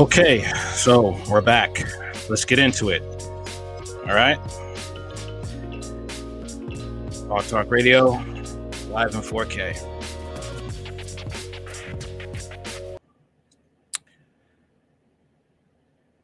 [0.00, 1.84] Okay, so we're back.
[2.30, 3.02] Let's get into it.
[4.06, 4.38] All right.
[7.28, 8.12] Hard Talk Radio,
[8.88, 9.76] live in 4K.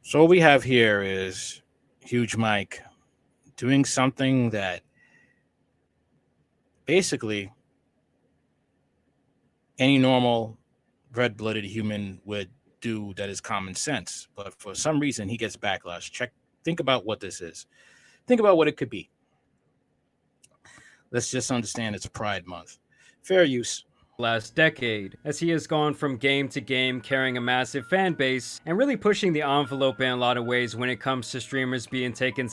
[0.01, 1.61] So what we have here is
[1.99, 2.81] Huge Mike
[3.57, 4.81] doing something that
[6.87, 7.53] basically
[9.77, 10.57] any normal
[11.13, 12.49] red-blooded human would
[12.81, 14.27] do that is common sense.
[14.35, 16.11] But for some reason, he gets backlash.
[16.11, 16.31] Check.
[16.63, 17.65] Think about what this is.
[18.27, 19.09] Think about what it could be.
[21.11, 22.77] Let's just understand it's Pride Month.
[23.23, 23.85] Fair use
[24.19, 28.59] last decade, as he has gone from game to game carrying a massive fan base
[28.65, 31.87] and really pushing the envelope in a lot of ways when it comes to streamers
[31.87, 32.49] being taken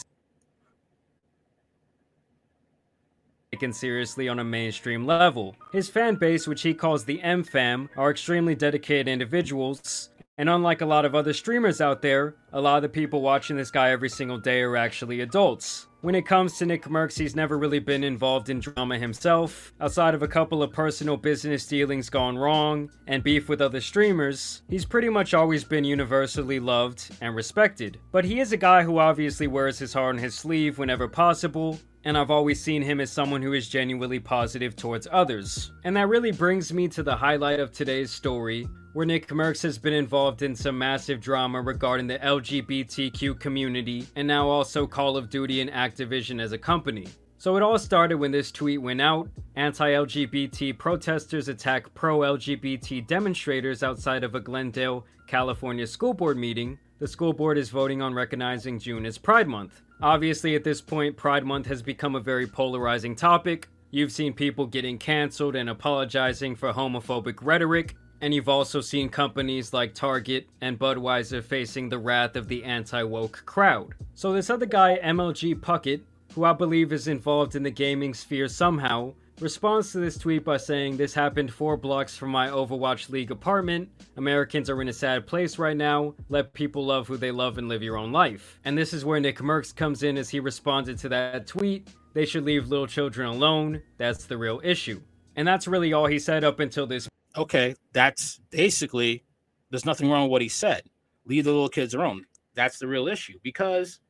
[3.53, 5.55] taken seriously on a mainstream level.
[5.71, 10.81] His fan base, which he calls the M Fam, are extremely dedicated individuals and unlike
[10.81, 13.91] a lot of other streamers out there, a lot of the people watching this guy
[13.91, 15.87] every single day are actually adults.
[16.01, 19.73] When it comes to NICKMERCS, he's never really been involved in drama himself.
[19.81, 24.63] Outside of a couple of personal business dealings gone wrong and beef with other streamers,
[24.69, 27.99] he's pretty much always been universally loved and respected.
[28.13, 31.79] But he is a guy who obviously wears his heart on his sleeve whenever possible,
[32.05, 35.73] and I've always seen him as someone who is genuinely positive towards others.
[35.85, 39.93] And that really brings me to the highlight of today's story, where NICKMERCS has been
[39.93, 45.61] involved in some massive drama regarding the LGBTQ community, and now also Call of Duty
[45.61, 47.09] and Activision as a company.
[47.37, 49.29] So it all started when this tweet went out.
[49.57, 56.79] Anti LGBT protesters attack pro LGBT demonstrators outside of a Glendale, California school board meeting.
[57.01, 59.83] The school board is voting on recognizing June as Pride Month.
[60.03, 63.69] Obviously, at this point, Pride Month has become a very polarizing topic.
[63.91, 69.73] You've seen people getting canceled and apologizing for homophobic rhetoric, and you've also seen companies
[69.73, 73.95] like Target and Budweiser facing the wrath of the anti woke crowd.
[74.15, 76.03] So, this other guy, MLG Puckett,
[76.35, 80.57] who I believe is involved in the gaming sphere somehow, responds to this tweet by
[80.57, 83.89] saying, This happened four blocks from my Overwatch League apartment.
[84.17, 86.15] Americans are in a sad place right now.
[86.29, 88.59] Let people love who they love and live your own life.
[88.65, 91.89] And this is where NICKMERCS comes in as he responded to that tweet.
[92.13, 93.83] They should leave little children alone.
[93.99, 95.01] That's the real issue.
[95.37, 97.09] And that's really all he said up until this.
[97.37, 99.25] Okay, that's basically,
[99.71, 100.83] there's nothing wrong with what he said.
[101.27, 102.25] Leave the little kids alone.
[102.55, 104.01] That's the real issue because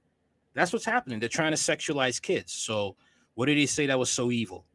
[0.55, 1.21] that's what's happening.
[1.21, 2.53] They're trying to sexualize kids.
[2.53, 2.97] So,
[3.35, 4.67] what did he say that was so evil?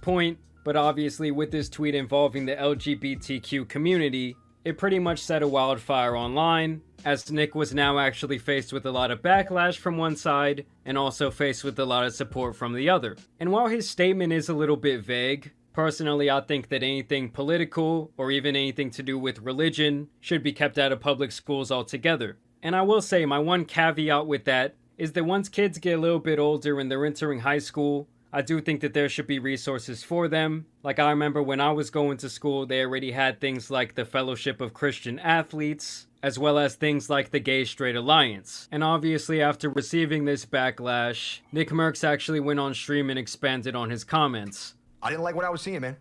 [0.00, 5.48] point, but obviously, with this tweet involving the LGBTQ community, it pretty much set a
[5.48, 10.16] wildfire online, as Nick was now actually faced with a lot of backlash from one
[10.16, 13.16] side, and also faced with a lot of support from the other.
[13.38, 18.10] And while his statement is a little bit vague, Personally, I think that anything political
[18.16, 22.38] or even anything to do with religion should be kept out of public schools altogether.
[22.62, 26.00] And I will say, my one caveat with that is that once kids get a
[26.00, 29.38] little bit older and they're entering high school, I do think that there should be
[29.38, 30.64] resources for them.
[30.82, 34.06] Like I remember when I was going to school, they already had things like the
[34.06, 38.66] Fellowship of Christian Athletes, as well as things like the Gay Straight Alliance.
[38.72, 44.04] And obviously, after receiving this backlash, NICKMERCS actually went on stream and expanded on his
[44.04, 44.74] comments.
[45.06, 45.96] I didn't like what I was seeing, man.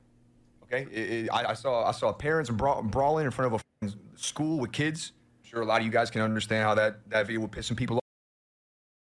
[0.63, 3.93] Okay, it, it, I, I, saw I saw parents bra- brawling in front of a
[4.15, 5.11] school with kids.
[5.43, 7.67] I'm sure a lot of you guys can understand how that that video would piss
[7.67, 8.01] some people off.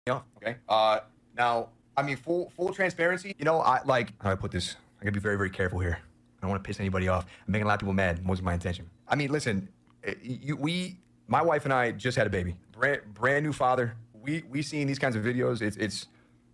[0.08, 0.22] Yeah.
[0.38, 0.58] Okay.
[0.70, 1.02] Uh,
[1.38, 1.68] now
[1.98, 3.36] I mean, full full transparency.
[3.38, 4.78] You know, I like how I put this.
[5.02, 6.00] I gotta be very very careful here.
[6.00, 7.26] I don't want to piss anybody off.
[7.46, 8.26] I'm making a lot of people mad.
[8.26, 8.90] Wasn't my intention.
[9.10, 9.68] I mean, listen,
[10.06, 10.98] eh, you, we,
[11.28, 12.56] my wife and I just had a baby.
[12.72, 13.96] Brand brand new father.
[14.14, 15.62] We we seen these kinds of videos.
[15.62, 16.08] It's it's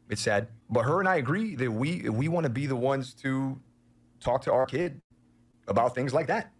[0.10, 0.48] it's sad.
[0.70, 3.60] But her and I agree that we we want to be the ones to
[4.20, 5.02] talk to our kid
[5.68, 6.52] about things like that.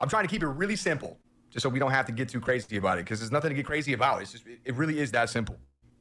[0.00, 1.18] I'm trying to keep it really simple,
[1.50, 3.54] just so we don't have to get too crazy about it, because there's nothing to
[3.54, 4.22] get crazy about.
[4.22, 5.56] It's just it really is that simple.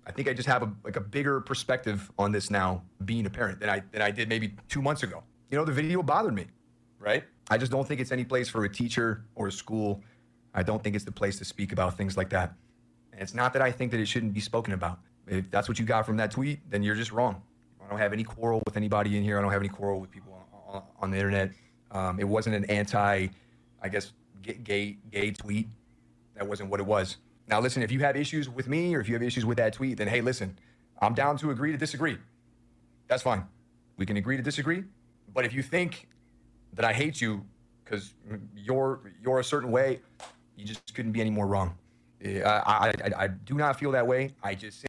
[0.05, 3.29] I think I just have a like a bigger perspective on this now, being a
[3.29, 5.23] parent than I than I did maybe two months ago.
[5.51, 6.47] You know, the video bothered me,
[6.99, 7.23] right?
[7.49, 10.01] I just don't think it's any place for a teacher or a school.
[10.53, 12.53] I don't think it's the place to speak about things like that.
[13.11, 14.99] And it's not that I think that it shouldn't be spoken about.
[15.27, 17.41] If that's what you got from that tweet, then you're just wrong.
[17.83, 19.37] I don't have any quarrel with anybody in here.
[19.37, 21.51] I don't have any quarrel with people on, on, on the internet.
[21.91, 23.27] Um, it wasn't an anti,
[23.81, 25.67] I guess, gay gay tweet.
[26.35, 27.17] That wasn't what it was.
[27.47, 29.73] Now, listen, if you have issues with me or if you have issues with that
[29.73, 30.57] tweet, then hey, listen,
[31.01, 32.17] I'm down to agree to disagree.
[33.07, 33.45] That's fine.
[33.97, 34.83] We can agree to disagree.
[35.33, 36.07] But if you think
[36.73, 37.45] that I hate you
[37.83, 38.13] because
[38.55, 39.99] you're you're a certain way,
[40.55, 41.75] you just couldn't be any more wrong.
[42.25, 44.33] I, I, I, I do not feel that way.
[44.41, 44.85] I just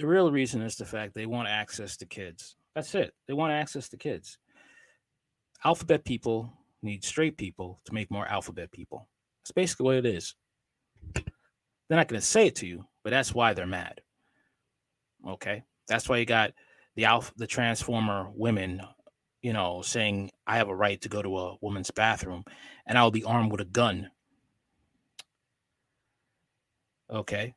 [0.00, 2.56] the real reason is the fact they want access to kids.
[2.74, 3.12] That's it.
[3.28, 4.38] They want access to kids.
[5.62, 6.50] Alphabet people
[6.82, 9.08] need straight people to make more alphabet people.
[9.42, 10.34] That's basically what it is.
[11.14, 14.00] They're not going to say it to you, but that's why they're mad.
[15.28, 16.52] Okay, that's why you got
[16.96, 18.80] the alpha, the transformer women,
[19.42, 22.44] you know, saying I have a right to go to a woman's bathroom,
[22.86, 24.10] and I'll be armed with a gun.
[27.10, 27.54] Okay.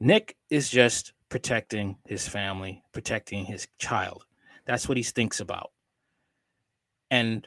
[0.00, 4.24] Nick is just protecting his family, protecting his child.
[4.66, 5.70] That's what he thinks about.
[7.10, 7.46] And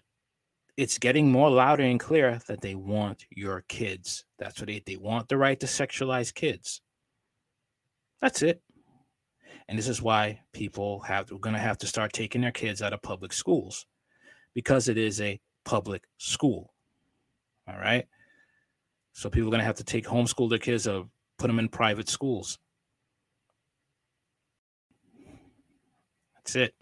[0.78, 4.26] it's getting more louder and clear that they want your kids.
[4.40, 6.82] That's what they, they want the right to sexualize kids.
[8.22, 8.62] That's it.
[9.68, 12.94] And this is why people have we're gonna have to start taking their kids out
[12.94, 13.86] of public schools
[14.54, 16.74] because it is a public school.
[17.68, 18.06] All right.
[19.14, 21.06] So people are gonna have to take homeschool their kids or
[21.42, 22.60] put them in private schools.
[26.36, 26.76] That's it.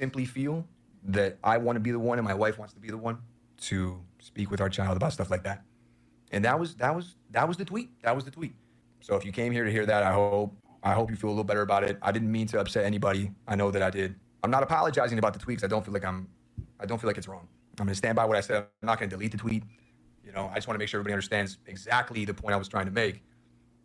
[0.00, 0.64] Simply feel
[1.04, 3.18] that I want to be the one and my wife wants to be the one
[3.62, 5.64] to speak with our child about stuff like that.
[6.30, 7.90] And that was that was that was the tweet.
[8.02, 8.54] That was the tweet.
[9.00, 11.32] So if you came here to hear that, I hope I hope you feel a
[11.32, 11.98] little better about it.
[12.00, 13.32] I didn't mean to upset anybody.
[13.48, 14.14] I know that I did.
[14.44, 15.64] I'm not apologizing about the tweets.
[15.64, 16.28] I don't feel like I'm
[16.78, 17.48] I don't feel like it's wrong.
[17.80, 18.66] I'm to stand by what I said.
[18.82, 19.64] I'm not to delete the tweet.
[20.28, 22.68] You know, I just want to make sure everybody understands exactly the point I was
[22.68, 23.22] trying to make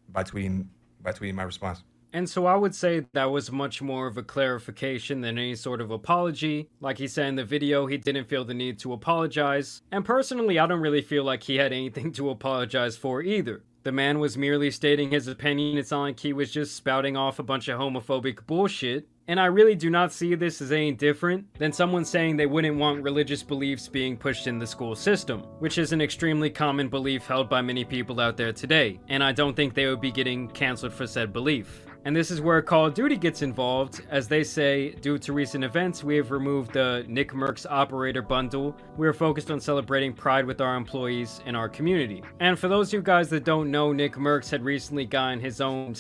[0.10, 0.68] by tweeting
[1.02, 1.84] by tweeting my response.
[2.12, 5.80] And so I would say that was much more of a clarification than any sort
[5.80, 6.70] of apology.
[6.82, 9.82] Like he said in the video, he didn't feel the need to apologize.
[9.92, 13.64] And personally, I don't really feel like he had anything to apologize for either.
[13.84, 15.78] The man was merely stating his opinion.
[15.78, 19.08] It's not like he was just spouting off a bunch of homophobic bullshit.
[19.28, 22.78] And I really do not see this as any different than someone saying they wouldn't
[22.78, 27.26] want religious beliefs being pushed in the school system, which is an extremely common belief
[27.26, 30.50] held by many people out there today, and I don't think they would be getting
[30.50, 31.86] cancelled for said belief.
[32.06, 35.64] And this is where Call of Duty gets involved, as they say, due to recent
[35.64, 38.76] events, we have removed the Nick Mercs Operator Bundle.
[38.98, 42.22] We are focused on celebrating pride with our employees and our community.
[42.42, 45.62] And for those of you guys that don't know, Nick Mercs had recently gotten his
[45.62, 45.96] own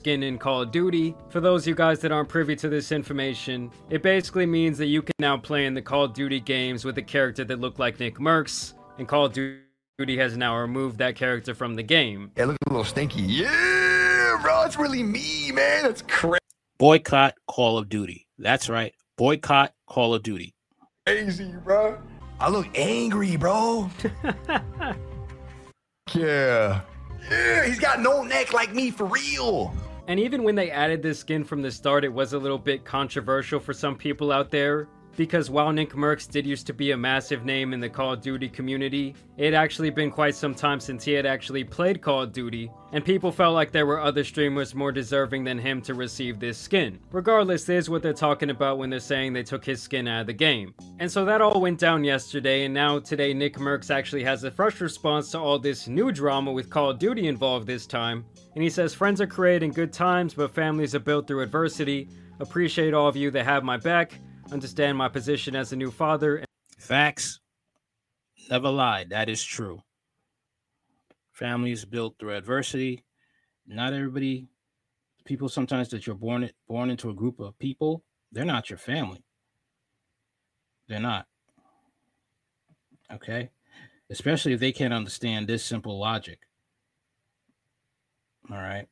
[0.00, 1.12] skin in Call of Duty.
[1.28, 4.86] For those of you guys that aren't privy to this information, it basically means that
[4.86, 7.80] you can now play in the Call of Duty games with a character that looked
[7.80, 12.30] like Nick Mercs, and Call of Duty has now removed that character from the game.
[12.36, 13.22] Yeah, looks a little stinky.
[13.22, 15.82] Yeah, bro, it's really me, man.
[15.82, 16.38] That's crazy.
[16.78, 18.28] Boycott Call of Duty.
[18.38, 18.94] That's right.
[19.16, 20.54] Boycott Call of Duty.
[21.08, 21.98] Crazy, bro.
[22.38, 23.90] I look angry, bro.
[26.14, 26.82] yeah.
[27.28, 29.74] Yeah, he's got no neck like me for real.
[30.08, 32.82] And even when they added this skin from the start, it was a little bit
[32.82, 34.88] controversial for some people out there.
[35.18, 38.20] Because while Nick Mercs did used to be a massive name in the Call of
[38.20, 42.22] Duty community, it had actually been quite some time since he had actually played Call
[42.22, 45.94] of Duty, and people felt like there were other streamers more deserving than him to
[45.94, 47.00] receive this skin.
[47.10, 50.20] Regardless, this is what they're talking about when they're saying they took his skin out
[50.20, 50.72] of the game.
[51.00, 54.52] And so that all went down yesterday, and now today Nick Mercs actually has a
[54.52, 58.24] fresh response to all this new drama with Call of Duty involved this time.
[58.58, 62.08] And he says, Friends are created in good times, but families are built through adversity.
[62.40, 64.18] Appreciate all of you that have my back
[64.50, 66.42] understand my position as a new father.
[66.76, 67.38] Facts.
[68.50, 69.10] Never lied.
[69.10, 69.80] That is true.
[71.30, 73.04] Family is built through adversity.
[73.64, 74.48] Not everybody,
[75.24, 79.22] people sometimes that you're born born into a group of people, they're not your family.
[80.88, 81.26] They're not.
[83.12, 83.50] Okay?
[84.10, 86.47] Especially if they can't understand this simple logic.
[88.50, 88.86] All right.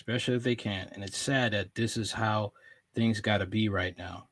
[0.00, 0.90] especially if they can't.
[0.92, 2.52] And it's sad that this is how
[2.94, 4.28] things got to be right now.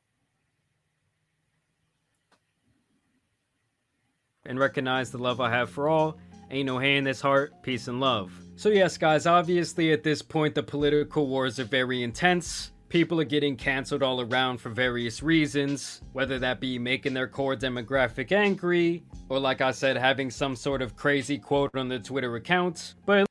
[4.45, 6.17] And recognize the love I have for all.
[6.49, 8.33] Ain't no in this heart, peace and love.
[8.55, 12.71] So, yes, guys, obviously at this point, the political wars are very intense.
[12.89, 17.55] People are getting cancelled all around for various reasons, whether that be making their core
[17.55, 22.35] demographic angry, or like I said, having some sort of crazy quote on their Twitter
[22.35, 22.95] account.
[23.05, 23.27] But at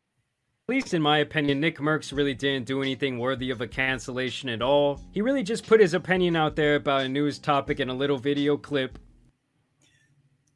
[0.68, 4.62] least in my opinion, Nick Mercs really didn't do anything worthy of a cancellation at
[4.62, 5.00] all.
[5.10, 8.18] He really just put his opinion out there about a news topic in a little
[8.18, 8.96] video clip.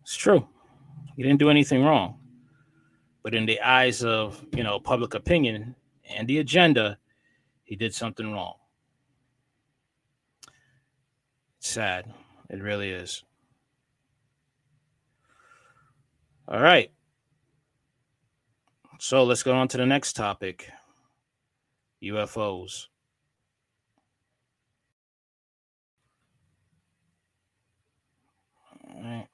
[0.02, 0.46] It's true.
[1.16, 2.20] He didn't do anything wrong.
[3.24, 5.74] But in the eyes of, you know, public opinion
[6.08, 6.98] and the agenda,
[7.64, 8.54] he did something wrong.
[11.48, 12.12] It's sad.
[12.50, 13.24] It really is.
[16.48, 16.90] All right.
[18.98, 20.70] So let's go on to the next topic
[22.02, 22.88] UFOs.
[28.94, 29.28] All right.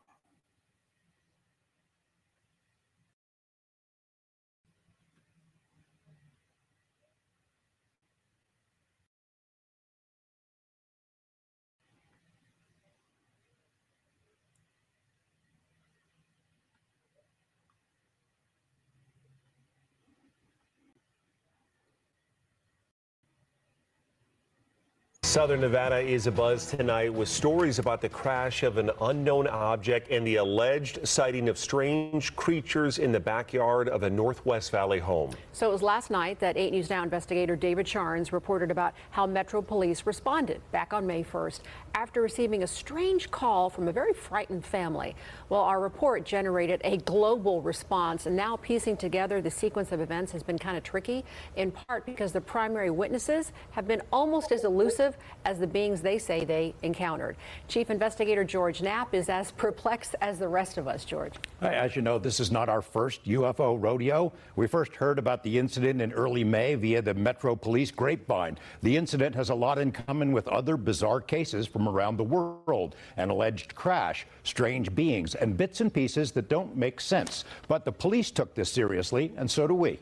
[25.29, 30.27] Southern Nevada is abuzz tonight with stories about the crash of an unknown object and
[30.27, 35.33] the alleged sighting of strange creatures in the backyard of a Northwest Valley home.
[35.53, 39.27] So it was last night that 8 News Now investigator David Charns reported about how
[39.27, 41.61] Metro Police responded back on May 1st
[41.95, 45.15] after receiving a strange call from a very frightened family.
[45.51, 50.33] Well, our report generated a global response, and now piecing together the sequence of events
[50.33, 51.23] has been kind of tricky,
[51.57, 56.19] in part because the primary witnesses have been almost as elusive as the beings they
[56.19, 57.37] say they encountered.
[57.69, 61.35] Chief Investigator George Knapp is as perplexed as the rest of us, George.
[61.61, 64.33] As you know, this is not our first UFO rodeo.
[64.57, 68.59] We first heard about the incident in early May via the Metro Police grapevine.
[68.83, 72.97] The incident has a lot in common with other bizarre cases from around the world
[73.17, 77.45] an alleged crash, strange beings, and bits and pieces that don't make sense.
[77.67, 79.99] But the police took this seriously, and so do we.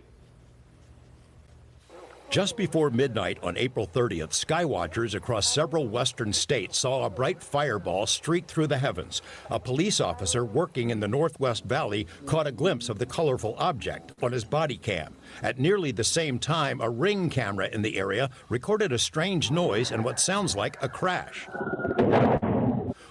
[2.29, 8.05] Just before midnight on April 30th, skywatchers across several western states saw a bright fireball
[8.07, 9.23] streak through the heavens.
[9.49, 14.13] A police officer working in the Northwest Valley caught a glimpse of the colorful object
[14.23, 15.15] on his body cam.
[15.43, 19.93] At nearly the same time, a ring camera in the area recorded a strange noise
[19.93, 21.49] and what sounds like a crash.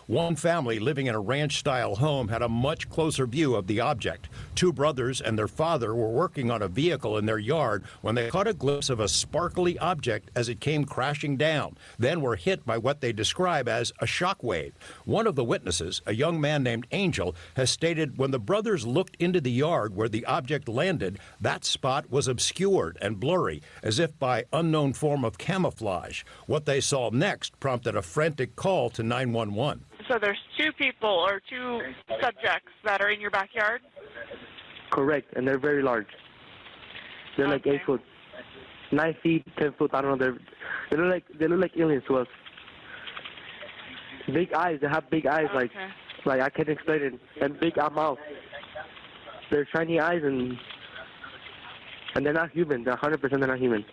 [0.07, 3.79] One family living in a ranch style home had a much closer view of the
[3.79, 4.29] object.
[4.53, 8.29] Two brothers and their father were working on a vehicle in their yard when they
[8.29, 12.63] caught a glimpse of a sparkly object as it came crashing down, then were hit
[12.67, 14.75] by what they describe as a shock wave.
[15.05, 19.15] One of the witnesses, a young man named Angel, has stated when the brothers looked
[19.15, 24.19] into the yard where the object landed, that spot was obscured and blurry, as if
[24.19, 26.21] by unknown form of camouflage.
[26.45, 29.83] What they saw next prompted a frantic call to 911.
[30.07, 31.81] So there's two people or two
[32.21, 33.81] subjects that are in your backyard?
[34.91, 36.07] Correct, and they're very large.
[37.37, 38.01] They're like eight foot,
[38.91, 39.91] nine feet, ten foot.
[39.93, 40.17] I don't know.
[40.17, 40.37] They're
[40.91, 42.27] they look like they look like aliens to us.
[44.33, 44.79] Big eyes.
[44.81, 45.47] They have big eyes.
[45.53, 45.87] Like Okay.
[46.25, 47.13] like I can't explain it.
[47.41, 48.19] And big mouth.
[49.51, 50.57] They're shiny eyes and
[52.15, 52.83] and they're not human.
[52.83, 53.83] They're 100 percent they're not human.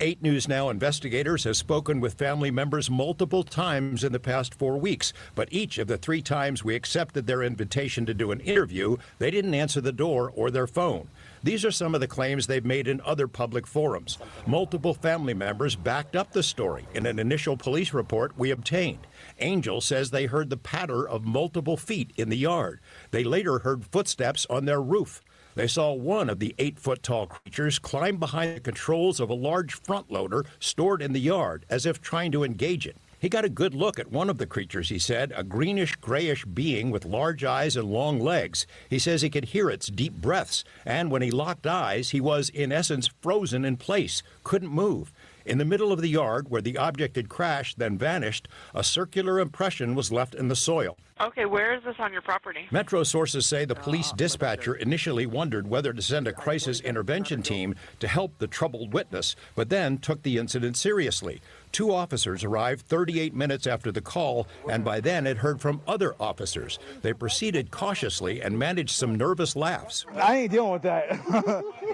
[0.00, 4.76] 8 News Now investigators have spoken with family members multiple times in the past four
[4.76, 8.96] weeks, but each of the three times we accepted their invitation to do an interview,
[9.18, 11.08] they didn't answer the door or their phone.
[11.44, 14.18] These are some of the claims they've made in other public forums.
[14.46, 19.06] Multiple family members backed up the story in an initial police report we obtained.
[19.38, 22.80] Angel says they heard the patter of multiple feet in the yard.
[23.10, 25.22] They later heard footsteps on their roof.
[25.54, 29.34] They saw one of the eight foot tall creatures climb behind the controls of a
[29.34, 32.96] large front loader stored in the yard as if trying to engage it.
[33.22, 36.44] He got a good look at one of the creatures, he said, a greenish grayish
[36.44, 38.66] being with large eyes and long legs.
[38.90, 42.48] He says he could hear its deep breaths, and when he locked eyes, he was,
[42.48, 45.12] in essence, frozen in place, couldn't move.
[45.44, 49.40] In the middle of the yard where the object had crashed, then vanished, a circular
[49.40, 50.96] impression was left in the soil.
[51.20, 52.66] Okay, where is this on your property?
[52.70, 57.76] Metro sources say the police dispatcher initially wondered whether to send a crisis intervention team
[58.00, 61.40] to help the troubled witness, but then took the incident seriously.
[61.72, 66.14] Two officers arrived 38 minutes after the call, and by then had heard from other
[66.20, 66.78] officers.
[67.00, 70.04] They proceeded cautiously and managed some nervous laughs.
[70.14, 71.18] I ain't dealing with that.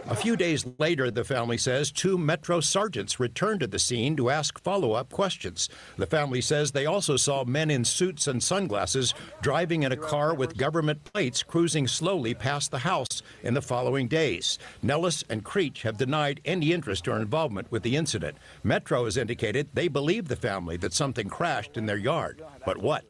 [0.07, 4.31] A few days later, the family says two Metro sergeants returned to the scene to
[4.31, 5.69] ask follow up questions.
[5.97, 10.35] The family says they also saw men in suits and sunglasses driving in a car
[10.35, 14.59] with government plates cruising slowly past the house in the following days.
[14.83, 18.37] Nellis and Creech have denied any interest or involvement with the incident.
[18.65, 22.43] Metro has indicated they believe the family that something crashed in their yard.
[22.65, 23.05] But what?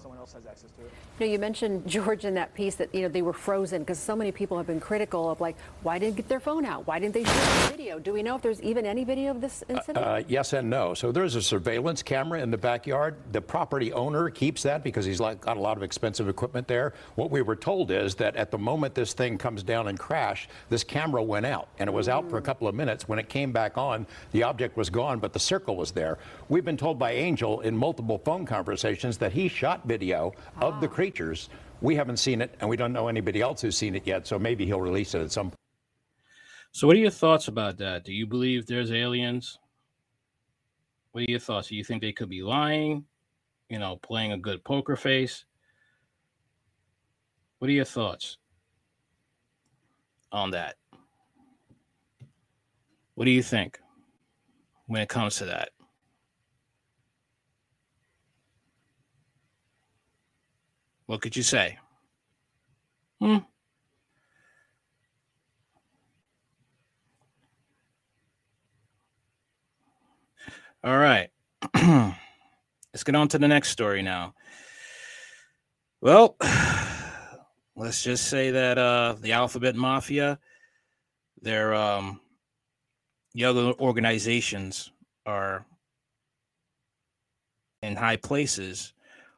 [0.00, 0.92] Someone else has access to it.
[1.20, 3.98] You know, you mentioned George in that piece that you know they were frozen because
[3.98, 6.86] so many people have been critical of like why didn't they get their phone out?
[6.86, 7.98] Why didn't they shoot the video?
[8.00, 10.04] Do we know if there's even any video of this incident?
[10.04, 10.92] Uh, yes and no.
[10.94, 13.16] So there's a surveillance camera in the backyard.
[13.30, 16.94] The property owner keeps that because he's like, got a lot of expensive equipment there.
[17.14, 20.48] What we were told is that at the moment this thing comes down and crash,
[20.68, 23.08] this camera went out, and it was out for a couple of minutes.
[23.08, 26.18] When it came back on, the object was gone, but the circle was there.
[26.48, 30.88] We've been told by Angel in multiple phone conversations that he shot video of the
[31.80, 34.26] We haven't seen it, and we don't know anybody else who's seen it yet.
[34.26, 35.58] So maybe he'll release it at some point.
[36.72, 38.04] So, what are your thoughts about that?
[38.04, 39.58] Do you believe there's aliens?
[41.12, 41.68] What are your thoughts?
[41.68, 43.04] Do you think they could be lying?
[43.68, 45.44] You know, playing a good poker face?
[47.58, 48.38] What are your thoughts
[50.32, 50.74] on that?
[53.14, 53.78] What do you think
[54.86, 55.70] when it comes to that?
[61.06, 61.78] What could you say?
[63.20, 63.38] Hmm.
[70.82, 71.30] All right.
[71.74, 74.34] let's get on to the next story now.
[76.00, 76.36] Well,
[77.76, 80.38] let's just say that uh, the Alphabet Mafia,
[81.40, 82.20] their um,
[83.34, 84.92] the other organizations
[85.26, 85.64] are
[87.82, 88.92] in high places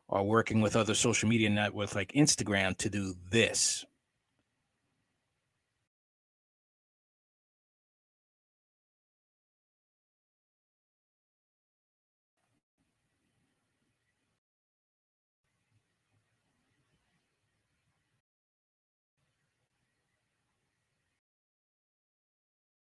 [0.09, 3.85] are working with other social media networks like Instagram to do this.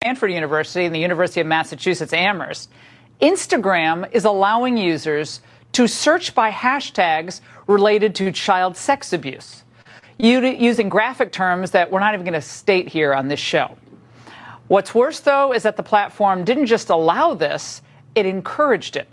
[0.03, 2.69] Stanford University and the University of Massachusetts Amherst,
[3.21, 5.39] Instagram is allowing users
[5.73, 9.63] to search by hashtags related to child sex abuse,
[10.17, 13.77] using graphic terms that we're not even going to state here on this show.
[14.67, 17.81] What's worse, though, is that the platform didn't just allow this,
[18.15, 19.09] it encouraged it.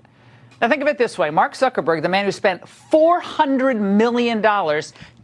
[0.60, 4.42] Now, think of it this way Mark Zuckerberg, the man who spent $400 million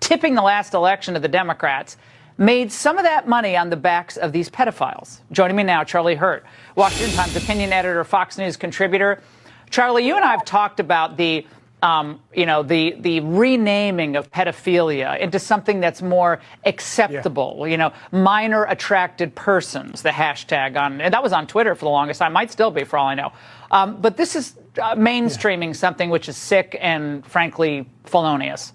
[0.00, 1.98] tipping the last election of the Democrats,
[2.38, 5.20] made some of that money on the backs of these pedophiles.
[5.32, 6.44] Joining me now, Charlie Hurt,
[6.74, 9.22] Washington Times opinion editor, Fox News contributor.
[9.70, 11.46] Charlie, you and I have talked about the
[11.82, 17.58] um, you know, the the renaming of pedophilia into something that's more acceptable.
[17.60, 17.66] Yeah.
[17.66, 21.90] You know, minor attracted persons, the hashtag on, and that was on Twitter for the
[21.90, 22.32] longest time.
[22.32, 23.32] Might still be, for all I know.
[23.70, 25.72] Um, but this is uh, mainstreaming yeah.
[25.74, 28.72] something which is sick and frankly felonious.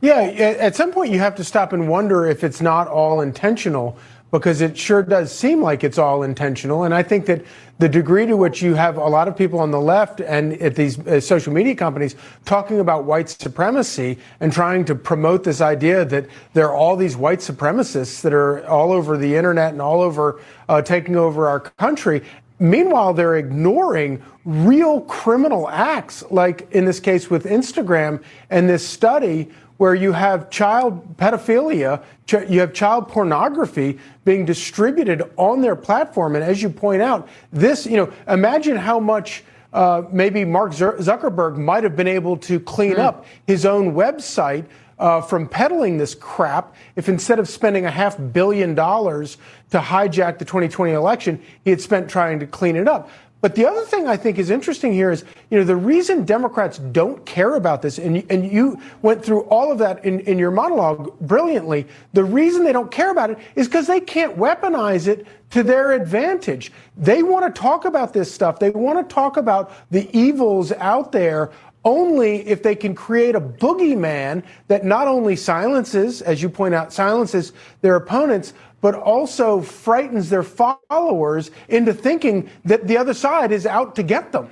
[0.00, 3.98] Yeah, at some point you have to stop and wonder if it's not all intentional
[4.30, 6.84] because it sure does seem like it's all intentional.
[6.84, 7.44] And I think that
[7.78, 10.74] the degree to which you have a lot of people on the left and at
[10.74, 16.04] these uh, social media companies talking about white supremacy and trying to promote this idea
[16.04, 20.00] that there are all these white supremacists that are all over the internet and all
[20.02, 22.22] over uh, taking over our country.
[22.58, 29.48] Meanwhile, they're ignoring real criminal acts, like in this case with Instagram and this study
[29.78, 32.02] where you have child pedophilia,
[32.48, 36.34] you have child pornography being distributed on their platform.
[36.34, 41.56] And as you point out, this, you know, imagine how much uh, maybe Mark Zuckerberg
[41.56, 42.98] might have been able to clean mm.
[42.98, 44.66] up his own website
[44.98, 49.38] uh, from peddling this crap if instead of spending a half billion dollars
[49.70, 53.08] to hijack the 2020 election, he had spent trying to clean it up.
[53.40, 56.78] But the other thing I think is interesting here is, you know, the reason Democrats
[56.78, 60.50] don't care about this, and, and you went through all of that in, in your
[60.50, 65.24] monologue brilliantly, the reason they don't care about it is because they can't weaponize it
[65.50, 66.72] to their advantage.
[66.96, 68.58] They want to talk about this stuff.
[68.58, 71.52] They want to talk about the evils out there
[71.84, 76.92] only if they can create a boogeyman that not only silences, as you point out,
[76.92, 83.66] silences their opponents, but also frightens their followers into thinking that the other side is
[83.66, 84.48] out to get them.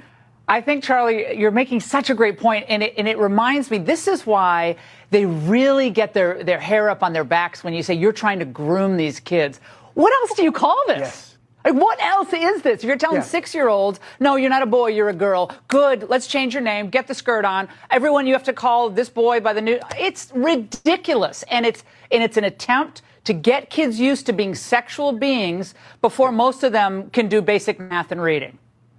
[0.49, 3.79] I think, Charlie, you're making such a great point, and it, and it reminds me
[3.79, 4.77] this is why
[5.11, 8.39] they really get their, their hair up on their backs when you say you're trying
[8.39, 9.61] to groom these kids.
[9.95, 10.99] What else do you call this?
[10.99, 11.37] Yes.
[11.65, 12.85] Like, what else is this?
[12.85, 13.23] If you're telling yeah.
[13.23, 15.51] six year olds, no, you're not a boy, you're a girl.
[15.67, 17.69] Good, let's change your name, get the skirt on.
[17.91, 19.81] Everyone, you have to call this boy by the new.
[19.99, 25.13] It's ridiculous, and it's and it's an attempt to get kids used to being sexual
[25.13, 28.57] beings before most of them can do basic math and reading.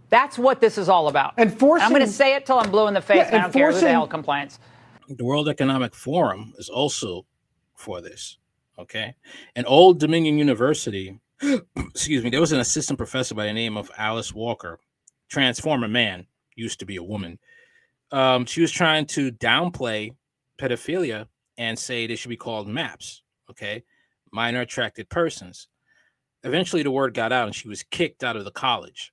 [0.09, 1.33] That's what this is all about.
[1.37, 3.27] And forcing, I'm going to say it till I'm blue in the face.
[3.29, 4.59] Yeah, I don't care who the hell complains.
[5.07, 7.25] The World Economic Forum is also
[7.75, 8.37] for this.
[8.77, 9.15] Okay.
[9.55, 11.19] And Old Dominion University,
[11.77, 14.79] excuse me, there was an assistant professor by the name of Alice Walker,
[15.29, 17.39] Transformer Man, used to be a woman.
[18.11, 20.15] Um, she was trying to downplay
[20.59, 23.23] pedophilia and say they should be called MAPS.
[23.49, 23.83] Okay
[24.31, 25.67] minor attracted persons.
[26.43, 29.11] Eventually, the word got out and she was kicked out of the college.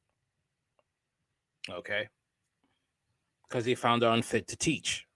[1.70, 2.08] Okay.
[3.48, 5.06] Because they found her unfit to teach.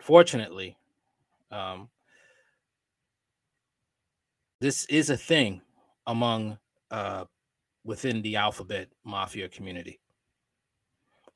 [0.00, 0.76] Fortunately,
[1.50, 1.88] um,
[4.60, 5.60] this is a thing
[6.06, 6.58] among
[6.90, 7.24] uh,
[7.84, 10.00] within the alphabet mafia community,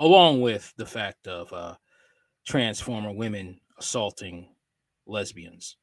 [0.01, 1.75] along with the fact of uh,
[2.47, 4.49] transformer women assaulting
[5.07, 5.77] lesbians.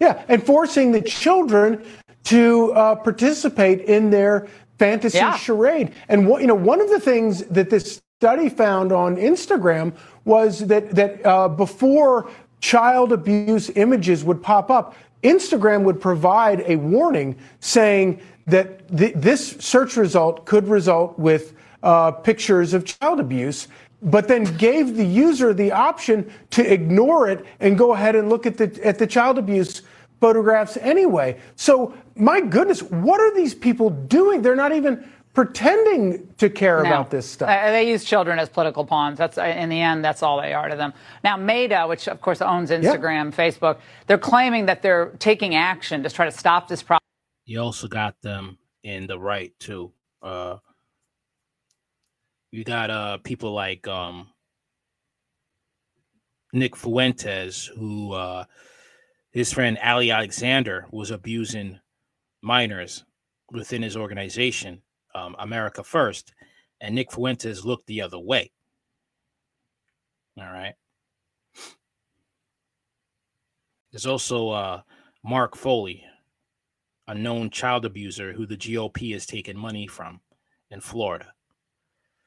[0.00, 1.84] Yeah, and forcing the children
[2.24, 5.36] to uh, participate in their fantasy yeah.
[5.36, 5.92] charade.
[6.08, 10.60] And what you know, one of the things that this study found on Instagram was
[10.66, 12.30] that that uh, before
[12.60, 19.56] child abuse images would pop up, Instagram would provide a warning saying that th- this
[19.58, 23.68] search result could result with uh, pictures of child abuse
[24.04, 28.46] but then gave the user the option to ignore it and go ahead and look
[28.46, 29.82] at the at the child abuse
[30.20, 31.38] photographs anyway.
[31.56, 34.42] So my goodness, what are these people doing?
[34.42, 36.88] They're not even pretending to care No.
[36.88, 37.48] about this stuff.
[37.48, 39.18] Uh, they use children as political pawns.
[39.18, 40.92] That's uh, in the end, that's all they are to them.
[41.24, 46.10] Now, Meta, which of course owns Instagram, Facebook, they're claiming that they're taking action to
[46.10, 47.00] try to stop this problem.
[47.46, 49.92] You also got them in the right too.
[50.22, 50.58] Uh,
[52.54, 54.28] you got uh people like um
[56.52, 58.44] Nick Fuentes, who uh
[59.32, 61.80] his friend Ali Alexander was abusing
[62.42, 63.04] minors
[63.50, 64.80] within his organization,
[65.16, 66.32] um, America First,
[66.80, 68.52] and Nick Fuentes looked the other way.
[70.38, 70.74] All right.
[73.90, 74.82] There's also uh,
[75.24, 76.04] Mark Foley,
[77.08, 80.20] a known child abuser who the GOP has taken money from
[80.70, 81.33] in Florida.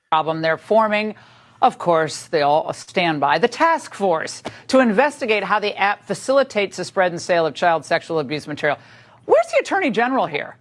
[0.10, 0.42] Problem.
[0.42, 1.16] They're forming,
[1.62, 6.78] of course, they all stand by the task force to investigate how the app facilitates
[6.78, 8.80] the spread and sale of child sexual abuse material.
[9.26, 10.56] Where's the attorney general here,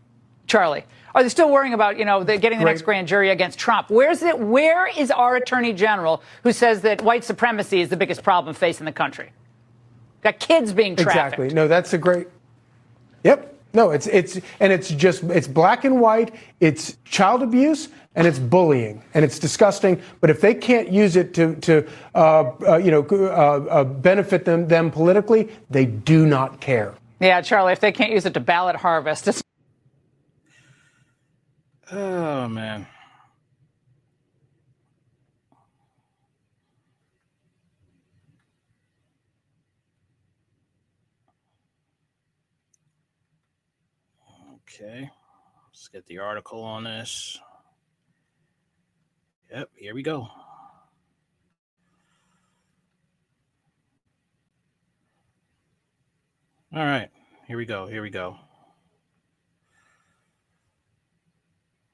[0.48, 0.85] Charlie?
[1.14, 2.72] Are they still worrying about, you know, the, getting the Great.
[2.72, 3.88] next grand jury against Trump?
[3.88, 4.37] Where's it?
[4.37, 8.85] Where is our attorney general who says that white supremacy is the biggest problem facing
[8.85, 9.30] the country?
[10.22, 11.35] Got kids being trafficked.
[11.35, 11.48] Exactly.
[11.54, 12.26] No, that's a great.
[13.22, 13.56] Yep.
[13.76, 16.34] No, it's it's and it's just it's black and white.
[16.60, 20.00] It's child abuse and it's bullying and it's disgusting.
[20.22, 24.46] But if they can't use it to to uh, uh, you know uh, uh, benefit
[24.46, 26.94] them them politically, they do not care.
[27.20, 29.42] Yeah, Charlie, if they can't use it to ballot harvest, it's
[31.92, 32.86] Oh man.
[44.78, 45.10] Okay.
[45.72, 47.38] Let's get the article on this.
[49.50, 50.28] Yep, here we go.
[56.74, 57.08] All right,
[57.48, 57.86] here we go.
[57.86, 58.36] Here we go.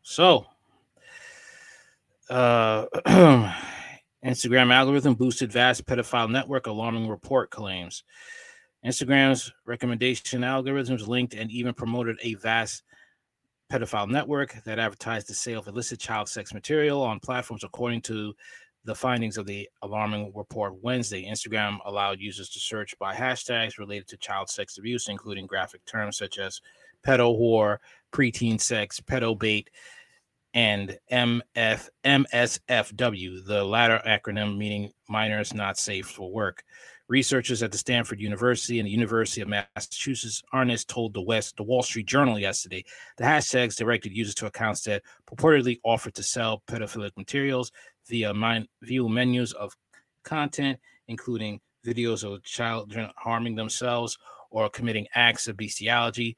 [0.02, 0.46] So,
[2.30, 2.86] uh,
[4.24, 8.02] Instagram algorithm boosted vast pedophile network, alarming report claims.
[8.84, 12.82] Instagram's recommendation algorithms linked and even promoted a vast
[13.70, 18.34] pedophile network that advertised the sale of illicit child sex material on platforms, according to
[18.84, 21.24] the findings of the alarming report Wednesday.
[21.24, 26.18] Instagram allowed users to search by hashtags related to child sex abuse, including graphic terms
[26.18, 26.60] such as
[27.06, 27.78] pedo whore,
[28.12, 29.70] preteen sex, pedo bait,
[30.54, 36.62] and MF, MSFW, the latter acronym meaning minors not safe for work.
[37.12, 41.62] Researchers at the Stanford University and the University of Massachusetts Amherst told the West, the
[41.62, 42.82] Wall Street Journal yesterday,
[43.18, 47.70] the hashtags directed users to accounts that purportedly offered to sell pedophilic materials
[48.08, 49.76] via min- view menus of
[50.24, 54.16] content, including videos of children harming themselves
[54.50, 56.34] or committing acts of bestiality.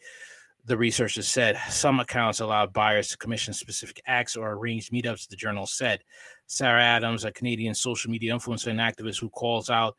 [0.65, 5.37] The researchers said some accounts allowed buyers to commission specific acts or arrange meetups, the
[5.37, 6.03] journal said.
[6.49, 9.95] Sarah Adams, a Canadian social media influencer and activist who calls out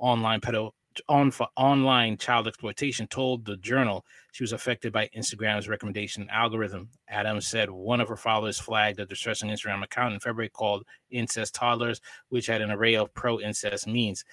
[0.00, 0.72] online pedo
[1.08, 6.88] on for online child exploitation told the journal she was affected by Instagram's recommendation algorithm.
[7.08, 11.54] Adams said one of her followers flagged a distressing Instagram account in February called Incest
[11.54, 14.24] Toddlers, which had an array of pro-incest memes.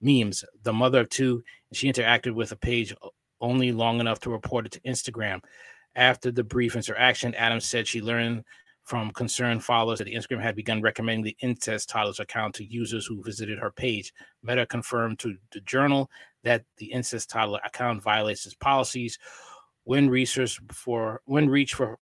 [0.00, 0.44] Memes.
[0.62, 2.94] The mother of two, she interacted with a page
[3.40, 5.40] only long enough to report it to Instagram.
[5.96, 8.44] After the brief interaction, Adams said she learned
[8.84, 13.22] from concerned followers that Instagram had begun recommending the incest toddlers account to users who
[13.22, 14.12] visited her page.
[14.42, 16.10] Meta confirmed to the journal
[16.42, 19.18] that the incest toddler account violates its policies.
[19.84, 21.98] When research for when reach for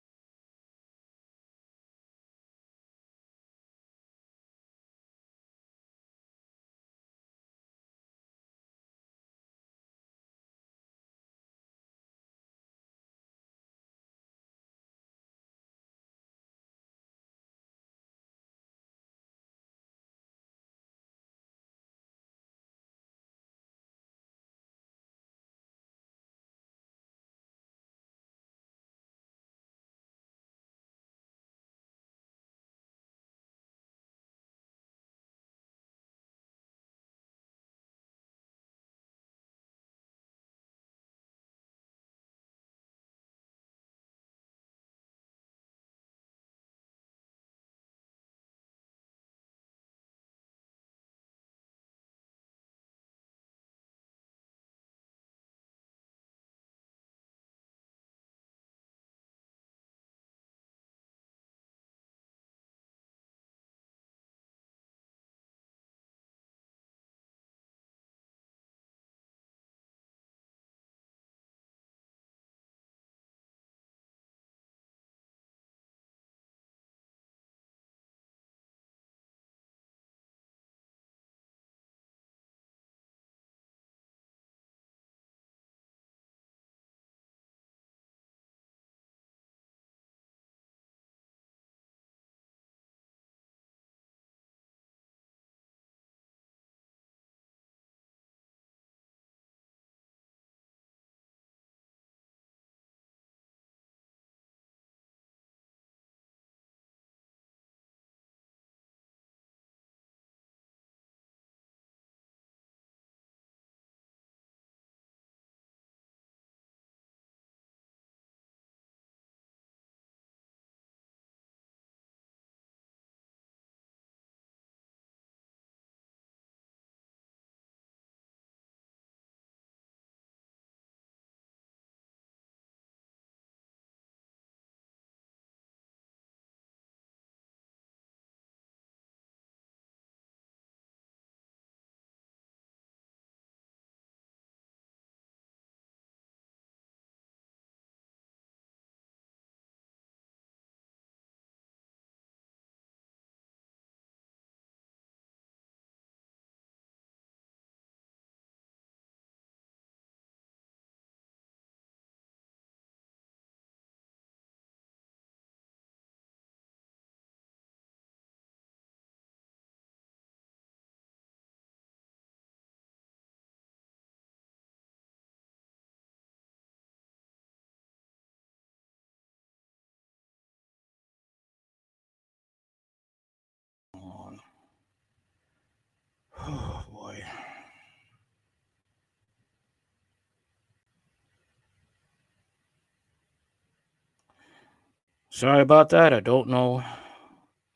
[195.38, 196.12] sorry about that.
[196.12, 196.82] I don't know,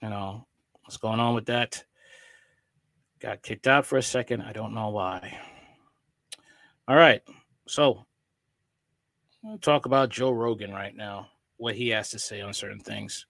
[0.03, 0.45] you know,
[0.83, 1.85] what's going on with that.
[3.21, 4.43] Got kicked out for a second.
[4.43, 5.39] I don't know why.
[6.89, 7.23] All right.
[7.69, 8.05] So
[9.61, 13.27] talk about Joe Rogan right now, what he has to say on certain things.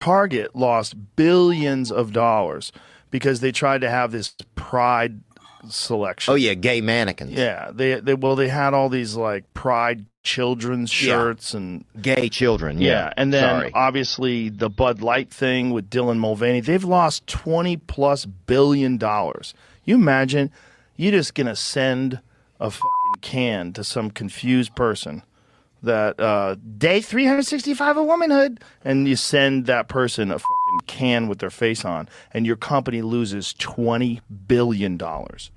[0.00, 2.72] Target lost billions of dollars
[3.10, 5.20] because they tried to have this pride
[5.68, 6.32] selection.
[6.32, 7.32] Oh yeah, gay mannequins.
[7.32, 11.12] Yeah, they they well they had all these like pride children's Yeah.
[11.14, 12.80] shirts and Gay children.
[12.80, 13.12] yeah, Yeah.
[13.16, 13.72] and then Sorry.
[13.74, 16.60] obviously the Bud Light thing with Dylan Mulvaney.
[16.60, 19.52] They've lost twenty plus billion dollars.
[19.84, 20.50] You imagine
[20.96, 22.20] you're just gonna send
[22.58, 25.22] a fucking can to some confused person
[25.82, 31.38] that uh, day 365 of womanhood and you send that person a fucking can with
[31.38, 35.50] their face on and your company loses 20 billion dollars.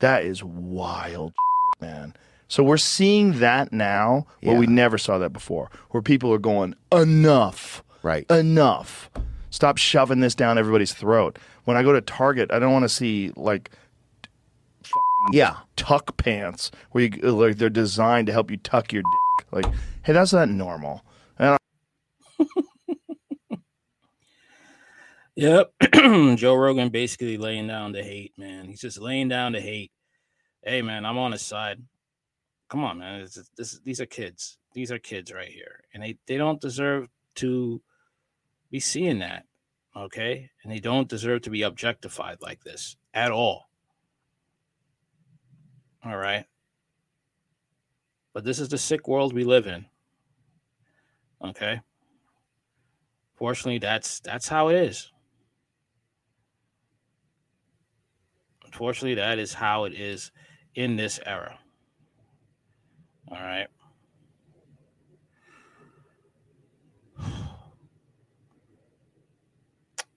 [0.00, 1.32] That is wild
[1.80, 2.14] man.
[2.48, 6.74] So we're seeing that now where we never saw that before where people are going
[6.92, 7.82] enough.
[8.02, 8.30] Right.
[8.30, 9.10] Enough.
[9.50, 11.38] Stop shoving this down everybody's throat.
[11.64, 13.70] When i go to target i don't want to see like
[15.32, 19.66] yeah tuck pants where you like they're designed to help you tuck your dick like
[20.02, 21.04] hey that's not normal
[21.38, 21.58] and
[25.36, 25.70] Yep.
[26.36, 28.64] Joe Rogan basically laying down the hate, man.
[28.66, 29.92] He's just laying down the hate.
[30.64, 31.82] Hey, man, I'm on his side.
[32.70, 33.20] Come on, man.
[33.20, 34.58] This, is- this, these are kids.
[34.72, 35.80] These are kids right here.
[35.92, 37.82] And they, they don't deserve to
[38.70, 39.44] be seeing that.
[39.94, 40.48] Okay.
[40.62, 43.65] And they don't deserve to be objectified like this at all.
[46.06, 46.44] All right.
[48.32, 49.86] But this is the sick world we live in.
[51.44, 51.80] Okay.
[53.34, 55.10] Fortunately, that's that's how it is.
[58.64, 60.30] Unfortunately, that is how it is
[60.74, 61.58] in this era.
[63.28, 63.66] All right.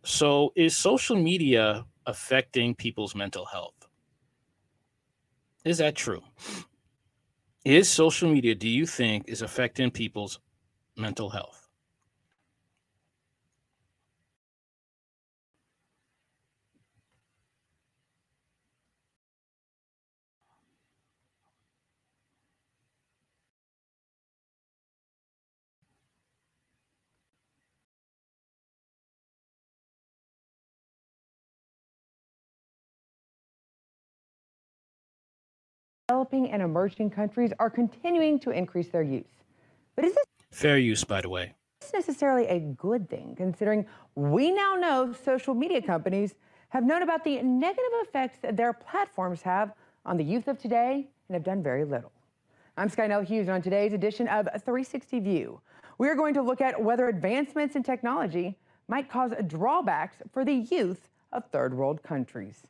[0.03, 3.78] So, is social media affecting people's mental health?
[5.65, 6.23] Is that true?
[7.65, 10.39] Is social media, do you think, is affecting people's
[10.95, 11.58] mental health?
[36.29, 39.43] Developing and emerging countries are continuing to increase their use.
[39.95, 41.53] But is this Fair use, by the way.
[41.81, 46.35] It's necessarily a good thing, considering we now know social media companies
[46.69, 49.73] have known about the negative effects that their platforms have
[50.05, 52.11] on the youth of today and have done very little?
[52.77, 55.61] I'm Skynell Hughes, and on today's edition of 360 View,
[55.97, 60.53] we are going to look at whether advancements in technology might cause drawbacks for the
[60.53, 62.67] youth of third world countries.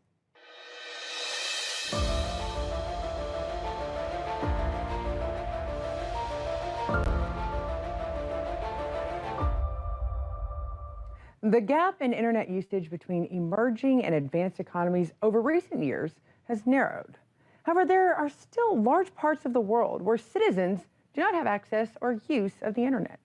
[11.42, 16.12] The gap in internet usage between emerging and advanced economies over recent years
[16.50, 17.18] has narrowed.
[17.64, 20.82] However, there are still large parts of the world where citizens
[21.14, 23.20] do not have access or use of the internet.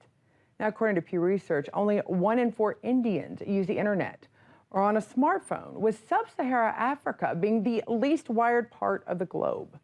[0.60, 4.28] Now, according to Pew Research, only one in four Indians use the internet
[4.70, 9.24] or on a smartphone, with sub Sahara Africa being the least wired part of the
[9.24, 9.78] globe.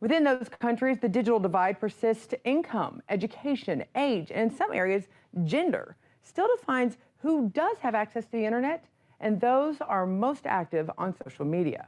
[0.00, 2.34] Within those countries, the digital divide persists.
[2.44, 5.04] Income, education, age, and in some areas,
[5.44, 8.84] gender still defines who does have access to the internet,
[9.20, 11.86] and those are most active on social media.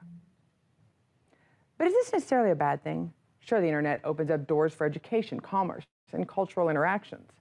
[1.76, 3.12] But is this necessarily a bad thing?
[3.40, 7.32] Sure, the internet opens up doors for education, commerce, and cultural interactions.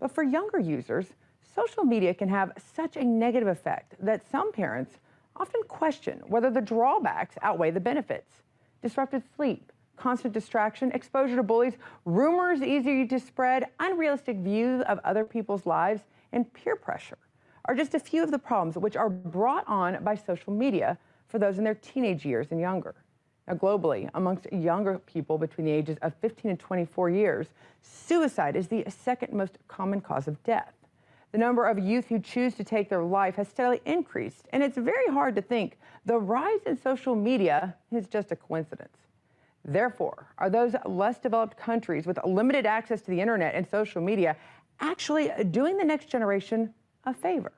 [0.00, 1.08] But for younger users,
[1.54, 4.98] social media can have such a negative effect that some parents
[5.36, 8.42] often question whether the drawbacks outweigh the benefits.
[8.80, 11.74] Disrupted sleep, constant distraction, exposure to bullies,
[12.06, 17.18] rumors easy to spread, unrealistic views of other people's lives, and peer pressure
[17.66, 20.98] are just a few of the problems which are brought on by social media
[21.28, 22.94] for those in their teenage years and younger.
[23.48, 27.48] Now, globally, amongst younger people between the ages of 15 and 24 years,
[27.80, 30.74] suicide is the second most common cause of death.
[31.32, 34.76] The number of youth who choose to take their life has steadily increased, and it's
[34.76, 38.96] very hard to think the rise in social media is just a coincidence.
[39.64, 44.36] Therefore, are those less developed countries with limited access to the internet and social media
[44.80, 47.52] actually doing the next generation a favor?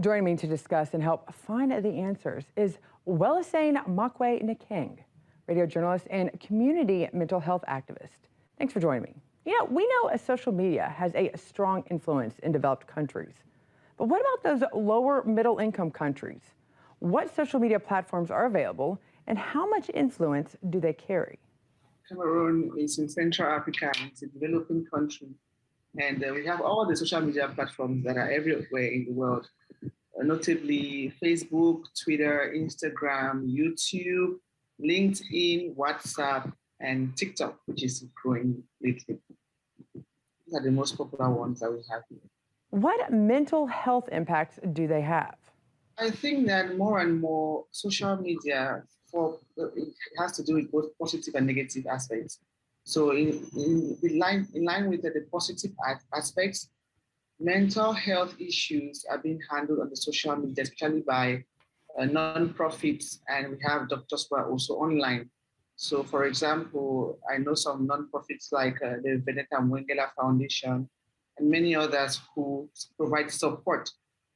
[0.00, 4.98] Joining me to discuss and help find the answers is Welisane Makwe Nikeng,
[5.46, 8.28] radio journalist and community mental health activist.
[8.58, 9.14] Thanks for joining me.
[9.46, 13.34] You know, we know social media has a strong influence in developed countries.
[13.96, 16.42] But what about those lower middle income countries?
[16.98, 21.38] What social media platforms are available and how much influence do they carry?
[22.08, 25.28] Cameroon is in Central Africa, it's a developing country.
[26.00, 29.48] And uh, we have all the social media platforms that are everywhere in the world,
[29.84, 34.36] uh, notably Facebook, Twitter, Instagram, YouTube,
[34.82, 39.18] LinkedIn, WhatsApp, and TikTok, which is growing lately.
[39.94, 42.18] These are the most popular ones that we have here.
[42.70, 45.36] What mental health impacts do they have?
[45.96, 50.86] I think that more and more social media for it has to do with both
[50.98, 52.40] positive and negative aspects.
[52.84, 55.72] So in, in, in line in line with the, the positive
[56.14, 56.68] aspects,
[57.40, 61.44] mental health issues are being handled on the social media, especially by
[61.98, 65.30] uh, non-profits, and we have doctors who are also online.
[65.76, 70.88] So, for example, I know some non-profits like uh, the Veneta Mwengela Foundation
[71.38, 73.90] and many others who provide support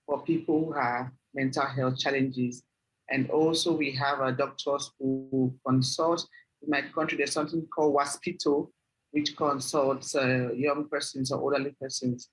[0.07, 2.63] for people who have mental health challenges.
[3.11, 6.27] And also we have uh, doctors who consult.
[6.69, 8.69] My country, there's something called Waspito,
[9.11, 12.29] which consults uh, young persons or elderly persons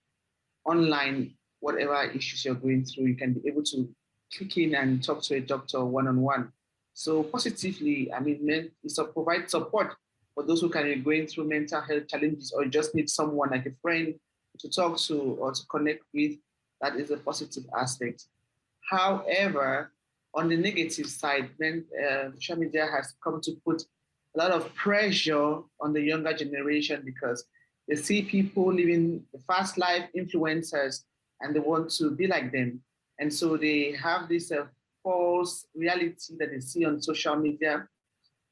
[0.65, 3.89] online, whatever issues you're going through, you can be able to
[4.36, 6.51] click in and talk to a doctor one-on-one.
[6.93, 9.93] So positively, I mean, it's a provide support
[10.33, 13.65] for those who can be going through mental health challenges or just need someone like
[13.65, 14.15] a friend
[14.59, 16.33] to talk to or to connect with.
[16.81, 18.25] That is a positive aspect.
[18.89, 19.91] However,
[20.33, 23.83] on the negative side, when uh, social media has come to put
[24.36, 27.45] a lot of pressure on the younger generation because
[27.88, 31.03] they see people living the fast life, influencers,
[31.41, 32.81] and they want to be like them.
[33.19, 34.65] And so they have this uh,
[35.03, 37.88] false reality that they see on social media,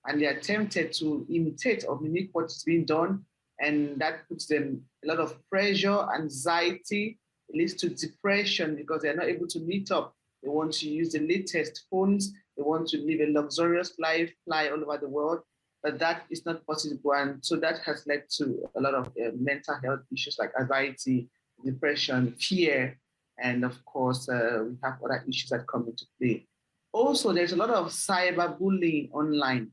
[0.06, 3.26] and they are tempted to imitate or mimic what's being done.
[3.60, 7.18] And that puts them a lot of pressure, anxiety,
[7.50, 11.14] it leads to depression because they're not able to meet up they want to use
[11.14, 12.34] the latest phones.
[12.58, 15.40] They want to live a luxurious life, fly all over the world.
[15.84, 17.14] But that is not possible.
[17.14, 21.28] And so that has led to a lot of uh, mental health issues like anxiety,
[21.64, 22.98] depression, fear,
[23.38, 26.46] and of course, uh, we have other issues that come into play.
[26.92, 29.72] Also, there's a lot of cyberbullying online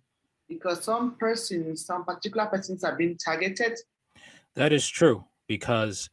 [0.48, 3.78] because some persons, some particular persons are being targeted.
[4.56, 6.10] That is true because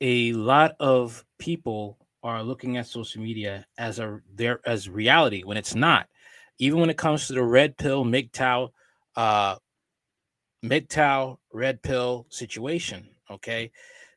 [0.00, 5.56] a lot of people are looking at social media as a there as reality when
[5.56, 6.08] it's not.
[6.58, 8.70] Even when it comes to the red pill MGTOW,
[9.16, 9.56] uh,
[10.64, 13.70] MGTOW red pill situation, okay,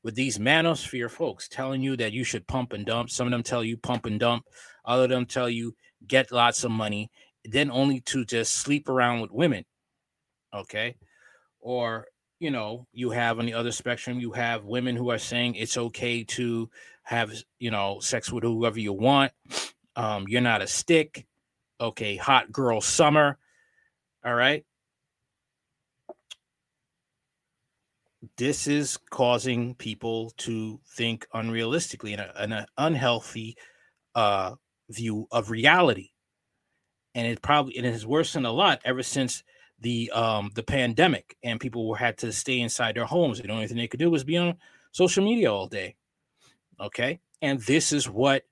[0.03, 3.09] with these manosphere folks telling you that you should pump and dump.
[3.09, 4.45] Some of them tell you pump and dump.
[4.85, 5.75] Other of them tell you
[6.07, 7.11] get lots of money,
[7.45, 9.65] then only to just sleep around with women,
[10.53, 10.95] okay,
[11.59, 12.07] or
[12.39, 15.77] you know, you have on the other spectrum, you have women who are saying it's
[15.77, 16.69] okay to
[17.03, 19.31] have you know sex with whoever you want.
[19.95, 21.25] Um, you're not a stick.
[21.81, 23.37] Okay, hot girl summer.
[24.23, 24.65] All right.
[28.38, 33.55] This is causing people to think unrealistically in, a, in an unhealthy
[34.15, 34.55] uh,
[34.89, 36.09] view of reality,
[37.15, 39.43] and it probably it has worsened a lot ever since
[39.82, 43.39] the um the pandemic and people were had to stay inside their homes.
[43.39, 44.57] The only thing they could do was be on
[44.91, 45.95] social media all day.
[46.80, 47.20] Okay.
[47.41, 48.43] And this is what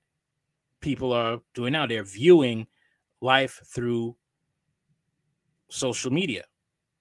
[0.80, 1.86] people are doing now.
[1.86, 2.66] They're viewing
[3.20, 4.16] life through
[5.68, 6.44] social media.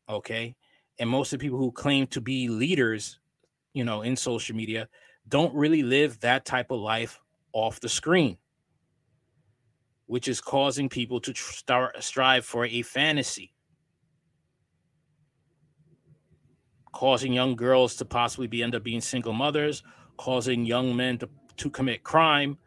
[0.09, 0.55] Okay.
[0.99, 3.19] And most of the people who claim to be leaders,
[3.73, 4.87] you know, in social media
[5.27, 7.19] don't really live that type of life
[7.53, 8.37] off the screen,
[10.07, 13.53] which is causing people to start strive for a fantasy,
[16.91, 19.83] causing young girls to possibly be end up being single mothers
[20.17, 22.57] causing young men to, to commit crime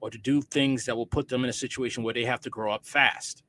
[0.00, 2.50] or to do things that will put them in a situation where they have to
[2.50, 3.42] grow up fast.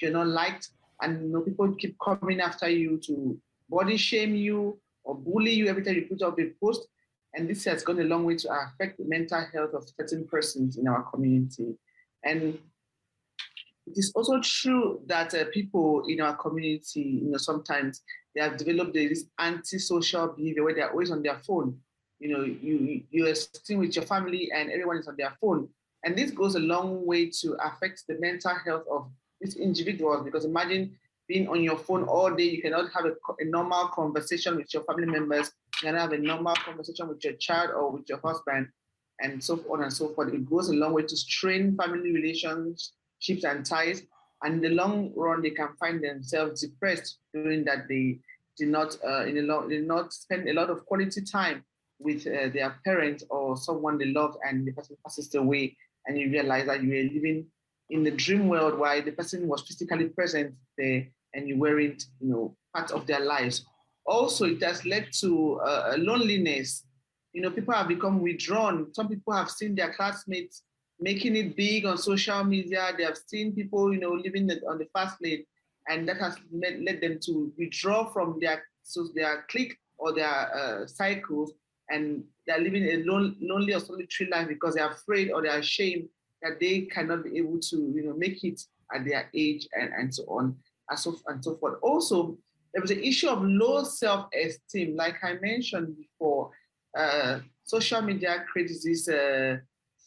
[0.00, 0.70] You're not liked
[1.02, 3.38] and you know, people keep coming after you to
[3.68, 6.86] body shame you or bully you every time you put up a post,
[7.34, 10.76] and this has gone a long way to affect the mental health of certain persons
[10.76, 11.76] in our community.
[12.24, 12.58] And
[13.86, 18.02] it is also true that uh, people in our community, you know, sometimes
[18.34, 21.78] they have developed this antisocial behavior where they're always on their phone.
[22.18, 25.68] You know, you you're sitting with your family and everyone is on their phone,
[26.04, 29.10] and this goes a long way to affect the mental health of
[29.40, 30.24] these individuals.
[30.24, 30.96] Because imagine
[31.28, 34.82] being on your phone all day, you cannot have a, a normal conversation with your
[34.84, 38.68] family members, you cannot have a normal conversation with your child or with your husband,
[39.20, 40.32] and so on and so forth.
[40.34, 44.02] It goes a long way to strain family relationships and ties.
[44.42, 48.18] And in the long run, they can find themselves depressed during that they
[48.56, 51.64] did not uh, in the long did not spend a lot of quality time
[51.98, 55.76] with uh, their parent or someone they love, and the person passes away,
[56.06, 57.46] and you realize that you are living
[57.90, 62.28] in the dream world while the person was physically present there and you weren't, you
[62.28, 63.66] know, part of their lives.
[64.06, 66.84] Also, it has led to uh, loneliness.
[67.32, 68.92] You know, people have become withdrawn.
[68.94, 70.62] Some people have seen their classmates
[71.00, 72.92] making it big on social media.
[72.96, 75.44] They have seen people, you know, living on the fast lane,
[75.88, 80.54] and that has led, led them to withdraw from their so their clique or their
[80.56, 81.52] uh, cycles,
[81.88, 86.08] and they're living a lone, lonely or solitary life because they're afraid or they're ashamed
[86.42, 88.60] that they cannot be able to, you know, make it
[88.94, 90.56] at their age and, and so on
[90.88, 91.78] and so, and so forth.
[91.82, 92.36] Also,
[92.72, 94.96] there was an issue of low self-esteem.
[94.96, 96.50] Like I mentioned before,
[96.96, 99.58] uh, social media creates this uh,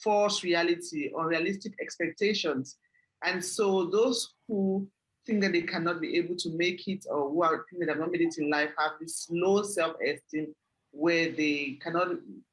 [0.01, 2.77] false reality, unrealistic expectations.
[3.23, 4.87] And so those who
[5.25, 7.99] think that they cannot be able to make it or who are think that have
[7.99, 10.53] not made it in life have this low self-esteem
[10.91, 12.09] where they cannot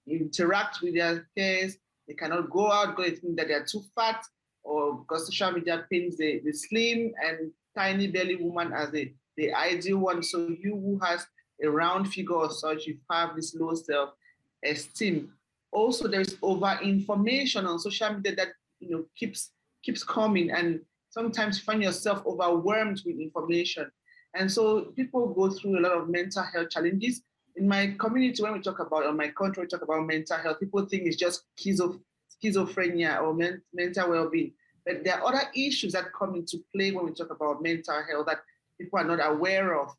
[0.07, 1.77] interact with their peers,
[2.11, 4.21] they cannot go out because they think that they are too fat
[4.65, 9.55] or because social media paints the, the slim and tiny belly woman as the, the
[9.55, 10.21] ideal one.
[10.21, 11.25] So you who has
[11.63, 15.33] a round figure or such, you have this low self-esteem.
[15.71, 18.49] Also, there is over information on social media that
[18.81, 19.53] you know keeps
[19.85, 20.81] keeps coming, and
[21.11, 23.89] sometimes you find yourself overwhelmed with information.
[24.35, 27.23] And so people go through a lot of mental health challenges.
[27.61, 30.59] In my community, when we talk about, or my country, we talk about mental health,
[30.61, 34.53] people think it's just schizophrenia or men, mental well-being.
[34.87, 38.25] But there are other issues that come into play when we talk about mental health
[38.29, 38.39] that
[38.81, 39.95] people are not aware of.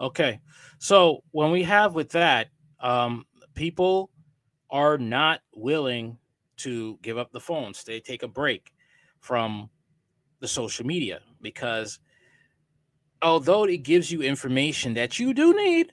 [0.00, 0.38] Okay.
[0.78, 4.10] So when we have with that, um, people
[4.70, 6.18] are not willing
[6.58, 7.82] to give up the phones.
[7.82, 8.72] They take a break
[9.18, 9.70] from
[10.38, 11.98] the social media because
[13.22, 15.92] although it gives you information that you do need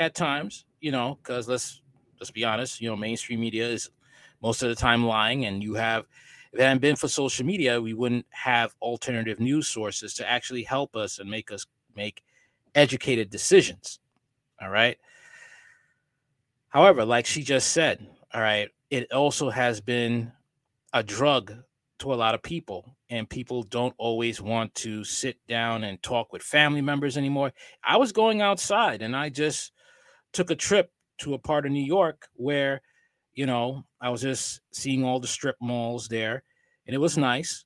[0.00, 1.82] at times, you know, because let's
[2.18, 3.90] let's be honest, you know, mainstream media is
[4.42, 6.06] most of the time lying, and you have
[6.52, 10.64] if it hadn't been for social media, we wouldn't have alternative news sources to actually
[10.64, 12.22] help us and make us make
[12.74, 14.00] educated decisions.
[14.60, 14.98] All right.
[16.70, 20.32] However, like she just said, all right, it also has been
[20.92, 21.54] a drug
[21.98, 26.32] to a lot of people, and people don't always want to sit down and talk
[26.32, 27.52] with family members anymore.
[27.84, 29.72] I was going outside and I just
[30.32, 32.80] took a trip to a part of New York where
[33.34, 36.42] you know, I was just seeing all the strip malls there,
[36.86, 37.64] and it was nice.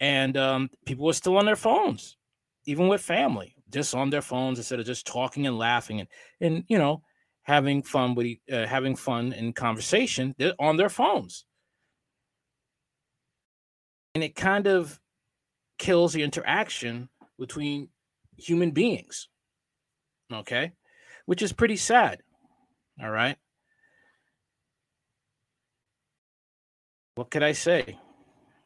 [0.00, 2.16] And um, people were still on their phones,
[2.66, 6.08] even with family, just on their phones instead of just talking and laughing and
[6.40, 7.02] and you know
[7.42, 10.34] having fun with uh, having fun in conversation.
[10.38, 11.46] They're on their phones,
[14.14, 15.00] and it kind of
[15.78, 17.88] kills the interaction between
[18.36, 19.28] human beings.
[20.30, 20.72] Okay,
[21.26, 22.22] which is pretty sad.
[23.02, 23.36] All right.
[27.16, 27.98] what could I say?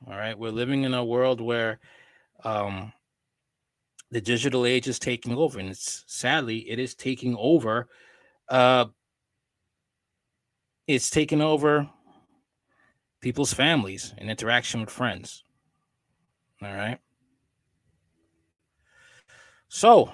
[0.06, 1.78] All right, we're living in a world where
[2.44, 2.92] um,
[4.10, 7.88] the digital age is taking over, and it's sadly it is taking over.
[8.48, 8.86] Uh,
[10.86, 11.88] it's taking over
[13.20, 15.44] people's families and interaction with friends.
[16.60, 16.98] All right.
[19.68, 20.10] So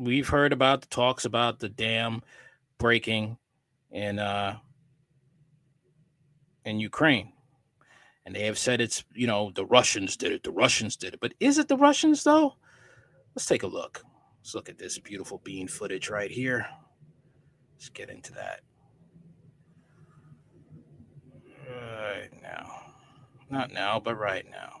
[0.00, 2.22] we've heard about the talks about the dam
[2.78, 3.36] breaking
[3.92, 4.54] and uh
[6.64, 7.32] in Ukraine.
[8.26, 10.42] And they have said it's, you know, the Russians did it.
[10.42, 11.20] The Russians did it.
[11.20, 12.54] But is it the Russians, though?
[13.34, 14.04] Let's take a look.
[14.40, 16.66] Let's look at this beautiful bean footage right here.
[17.74, 18.60] Let's get into that.
[21.68, 22.92] Right now.
[23.48, 24.79] Not now, but right now.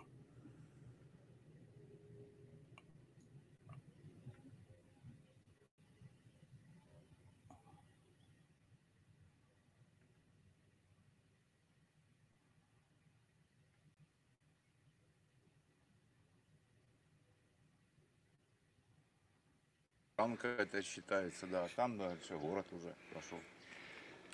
[20.20, 21.66] Танка это считается, да.
[21.76, 23.38] Там дальше город уже прошел.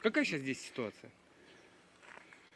[0.03, 1.13] Какая сейчас здесь ситуация?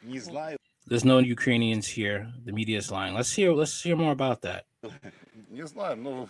[0.01, 0.57] Не знаю.
[0.89, 2.29] there's no Ukrainians here.
[2.43, 3.13] The media is lying.
[3.13, 3.53] Let's hear.
[3.53, 4.65] Let's hear more about that.
[5.49, 6.29] Не знаю, ну,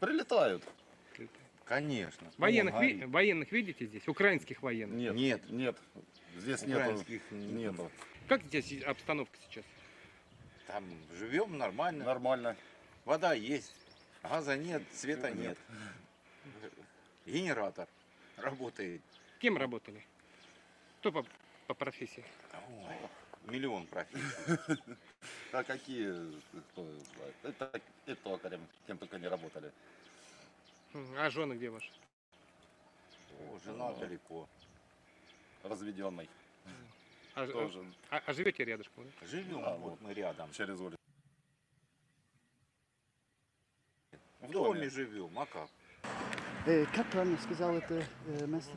[0.00, 0.64] прилетают.
[1.64, 2.26] Конечно.
[2.38, 4.08] Военных, Вон, ви- военных видите здесь?
[4.08, 4.98] Украинских военных?
[4.98, 5.76] Нет, нет, нет.
[6.38, 6.80] Здесь нету.
[6.80, 7.90] Украинских Нету.
[8.26, 9.64] Как здесь обстановка сейчас?
[10.66, 10.82] Там
[11.16, 12.04] живем нормально.
[12.04, 12.56] Нормально.
[13.04, 13.72] Вода есть.
[14.24, 15.56] Газа нет, света нет.
[17.26, 17.88] Генератор
[18.36, 19.02] работает.
[19.38, 20.04] Кем работали?
[21.00, 21.24] Кто по,
[21.66, 22.24] по профессии?
[22.68, 22.96] Ой,
[23.52, 24.82] миллион профессий.
[25.52, 26.08] А какие?
[27.42, 29.70] Это и токарем, кем только не работали.
[31.16, 31.90] А жены где ваши?
[33.38, 34.48] О, жена далеко.
[35.62, 36.28] Разведенный.
[37.34, 37.84] А, Тоже.
[38.10, 39.04] а- а живете рядышком?
[39.04, 39.26] да?
[39.26, 40.50] Живем, А, вот мы рядом.
[40.52, 40.98] Через улицу.
[44.40, 45.70] В доме живем, а как?
[46.65, 48.71] Э, как правильно сказал это э, место?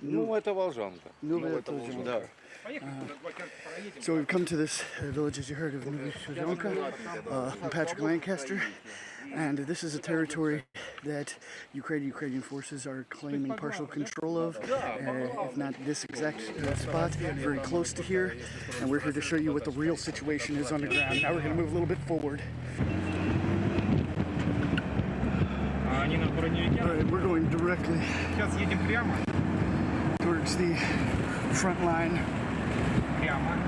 [0.00, 1.10] Ну, это Волжанка.
[1.22, 2.04] Новая Ну, это Волжанка.
[2.04, 2.22] Да.
[4.00, 6.92] So we've come to this uh, village, as you heard, of New Shozonka.
[7.28, 8.62] Uh, I'm Patrick Lancaster,
[9.34, 10.62] and this is a territory
[11.02, 11.34] that
[11.72, 17.10] Ukrainian Ukrainian forces are claiming partial control of, uh, if not this exact uh, spot,
[17.14, 18.36] very close to here.
[18.80, 21.22] And we're here to show you what the real situation is on the ground.
[21.22, 22.42] Now we're going to move a little bit forward.
[26.46, 27.98] All right, we're going directly
[28.30, 29.12] Сейчас едем прямо.
[30.20, 30.76] towards the
[31.50, 32.14] front line.
[33.18, 33.58] Прямо.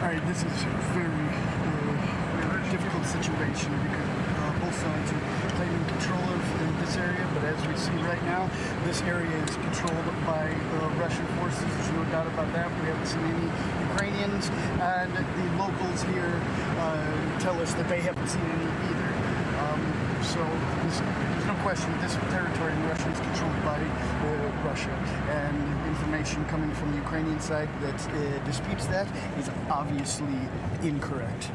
[0.00, 1.28] All right, this is a very
[1.68, 4.08] uh, difficult situation because
[4.40, 8.22] uh, both sides are claiming control of uh, this area, but as we see right
[8.24, 8.48] now,
[8.86, 11.60] this area is controlled by uh, Russian forces.
[11.60, 12.72] There's no doubt about that.
[12.80, 13.48] We haven't seen any
[13.92, 14.48] Ukrainians,
[14.80, 16.40] and the locals here
[16.80, 19.17] uh, tell us that they haven't seen any either.
[20.21, 24.91] So there's, there's no question that this territory in Russia is controlled by uh, Russia.
[25.29, 29.07] And information coming from the Ukrainian side that uh, disputes that
[29.37, 30.35] is obviously
[30.81, 31.51] incorrect.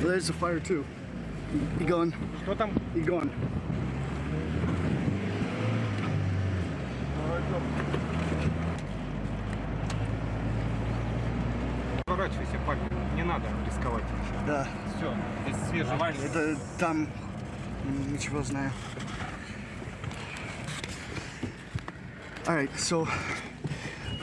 [0.00, 0.84] There's a fire too.
[1.79, 2.13] He gone.
[2.43, 2.71] Что там?
[2.95, 3.29] He gone.
[12.05, 12.79] Поворачивайся, парень.
[13.15, 14.03] Не надо рисковать.
[14.45, 14.67] Да.
[14.97, 15.13] Все,
[15.47, 16.25] здесь свежий.
[16.25, 17.07] Это там
[17.85, 18.71] м, ничего знаю.
[22.45, 23.07] All right, so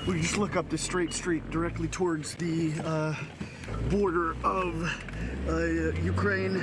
[0.06, 3.14] we just look up the straight street directly towards the uh,
[3.88, 4.74] border of
[5.48, 6.60] uh, Ukraine,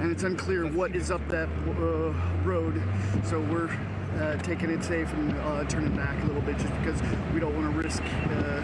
[0.00, 2.12] and it's unclear what is up that uh,
[2.44, 2.80] road.
[3.24, 3.70] So we're
[4.18, 7.00] uh, taking it safe and uh, turning back a little bit just because
[7.32, 8.62] we don't want to risk uh,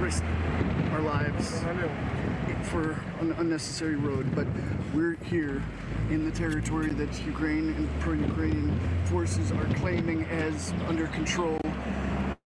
[0.00, 0.22] risk
[0.92, 1.62] our lives
[2.64, 4.26] for an unnecessary road.
[4.34, 4.46] But
[4.94, 5.62] we're here
[6.10, 11.58] in the territory that Ukraine and pro-Ukrainian forces are claiming as under control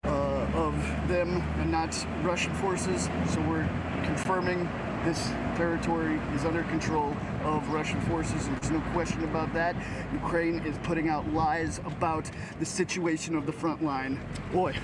[0.04, 0.08] uh,
[0.54, 0.74] of
[1.08, 3.08] them and not Russian forces.
[3.30, 3.68] So we're
[4.04, 4.68] confirming
[5.04, 8.48] this territory is under control of Russian forces.
[8.48, 9.76] There's no question about that.
[10.12, 14.20] Ukraine is putting out lies about the situation of the front line.
[14.52, 14.74] Boy,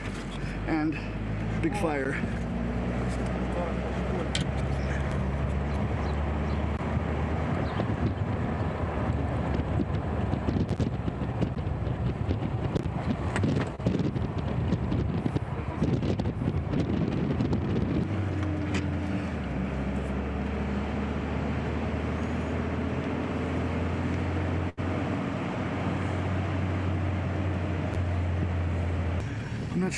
[0.67, 0.99] and
[1.63, 2.21] big fire.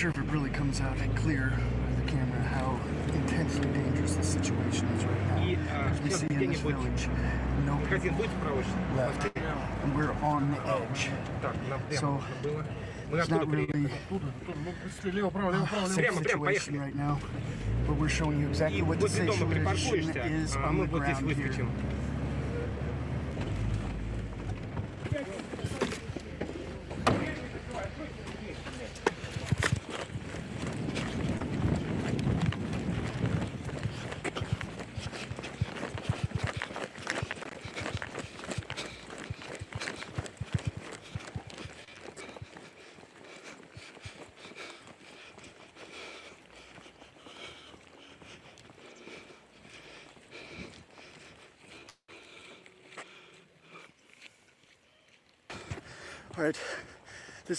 [0.03, 1.53] sure if it really comes out clear
[1.87, 2.81] with the camera how
[3.15, 5.91] intensely dangerous the situation is right now.
[5.93, 7.09] As we see in this village,
[7.65, 7.79] no
[8.97, 9.31] left.
[9.37, 11.09] And we're on the edge.
[12.01, 12.21] So
[13.13, 13.89] it's not really a
[15.87, 17.21] safe situation right now,
[17.87, 21.69] but we're showing you exactly what the situation is on the ground here.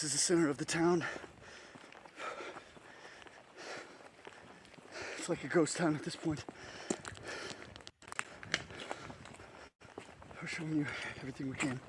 [0.03, 1.01] This is the center of the town.
[5.17, 6.43] It's like a ghost town at this point.
[10.41, 10.85] We're showing you
[11.21, 11.79] everything we can.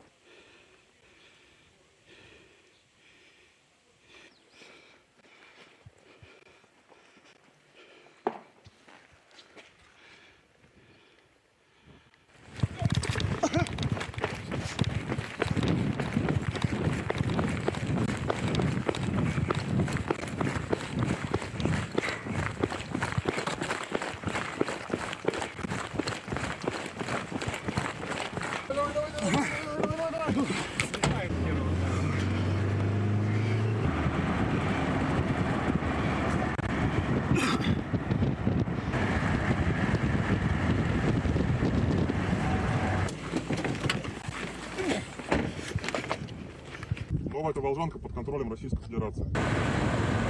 [48.44, 49.26] волжанка под контролем Российской Федерации.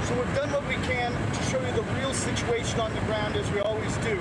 [0.08, 3.36] So we've done what we can to show you the real situation on the ground
[3.36, 4.18] as we always do.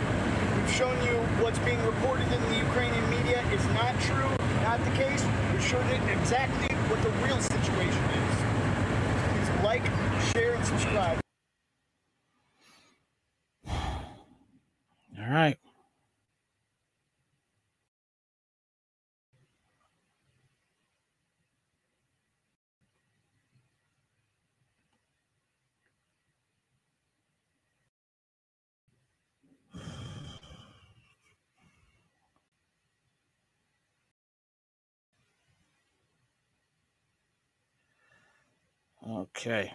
[0.56, 4.30] We've shown you what's being reported in the Ukrainian media is not true,
[4.64, 5.24] not the case.
[5.52, 8.36] We've shown you exactly what the real situation is.
[9.30, 9.86] Please like,
[10.34, 11.23] share, and subscribe.
[39.07, 39.71] Okay.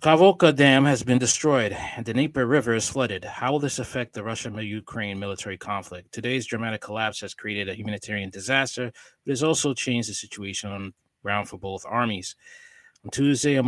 [0.00, 3.24] Kakhovka Dam has been destroyed and the Dnieper River is flooded.
[3.24, 6.12] How will this affect the Russia Ukraine military conflict?
[6.12, 8.92] Today's dramatic collapse has created a humanitarian disaster,
[9.24, 10.94] but has also changed the situation on
[11.24, 12.36] ground for both armies.
[13.04, 13.60] On Tuesday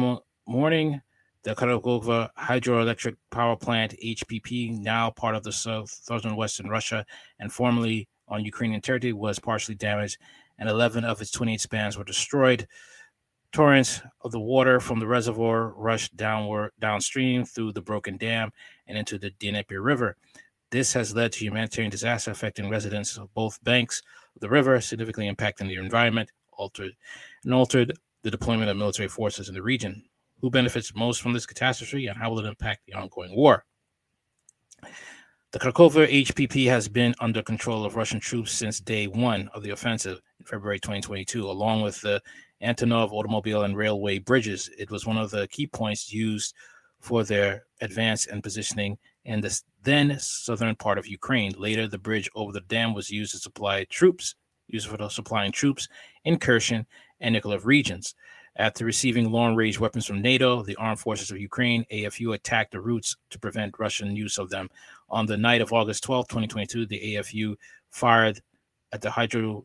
[0.47, 1.01] morning,
[1.43, 7.05] the Kakhovka hydroelectric power plant, HPP, now part of the south, southern western Russia
[7.41, 10.19] and formerly on Ukrainian territory, was partially damaged,
[10.59, 12.67] and 11 of its 28 spans were destroyed.
[13.53, 18.51] Torrents of the water from the reservoir rushed downward downstream through the broken dam
[18.87, 20.17] and into the Dnieper River.
[20.71, 24.03] This has led to humanitarian disaster affecting residents of both banks
[24.35, 26.93] of the river, significantly impacting the environment, altered
[27.45, 30.05] and altered the deployment of military forces in the region.
[30.41, 33.65] Who benefits most from this catastrophe, and how will it impact the ongoing war?
[35.53, 39.71] The Kakhovka HPP has been under control of Russian troops since day one of the
[39.71, 42.23] offensive February 2022, along with the
[42.63, 44.71] Antonov automobile and railway bridges.
[44.79, 46.55] It was one of the key points used
[47.01, 51.53] for their advance and positioning in the then southern part of Ukraine.
[51.57, 54.35] Later, the bridge over the dam was used to supply troops,
[54.67, 55.87] used for supplying troops
[56.25, 56.87] in Kherson
[57.21, 58.15] and Nikolaev regions.
[58.57, 62.81] After receiving long range weapons from NATO, the armed forces of Ukraine, AFU, attacked the
[62.81, 64.69] routes to prevent Russian use of them.
[65.11, 67.55] On the night of August 12, 2022, the AFU
[67.91, 68.41] fired
[68.93, 69.65] at the hydro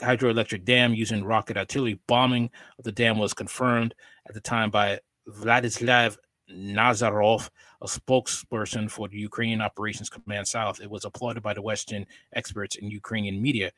[0.00, 1.98] hydroelectric dam using rocket artillery.
[2.06, 3.94] Bombing of the dam was confirmed
[4.28, 6.16] at the time by Vladislav
[6.50, 7.50] Nazarov,
[7.82, 10.80] a spokesperson for the Ukrainian Operations Command South.
[10.80, 13.70] It was applauded by the Western experts in Ukrainian media.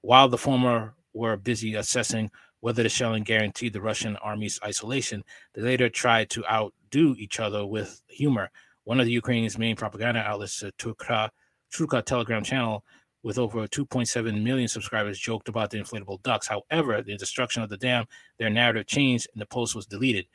[0.00, 5.24] While the former were busy assessing whether the shelling guaranteed the Russian army's isolation,
[5.54, 8.50] they later tried to outdo each other with humor.
[8.84, 11.30] One of the Ukrainian's main propaganda outlets, uh, the Turka,
[11.72, 12.84] Turka Telegram channel,
[13.26, 16.46] with over 2.7 million subscribers, joked about the inflatable ducks.
[16.46, 18.06] However, the destruction of the dam,
[18.38, 20.28] their narrative changed and the post was deleted.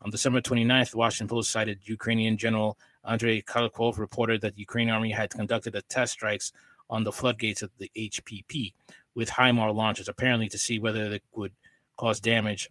[0.00, 4.92] On December 29th, the Washington Post cited Ukrainian General Andrei Kalakov reported that the Ukrainian
[4.92, 6.50] army had conducted a test strikes
[6.90, 8.74] on the floodgates of the HPP
[9.14, 11.52] with HIMAR launchers, apparently to see whether they would
[11.96, 12.68] cause damage.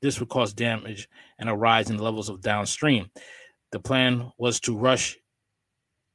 [0.00, 1.08] This would cause damage
[1.40, 3.10] and a rise in the levels of downstream.
[3.72, 5.18] The plan was to rush,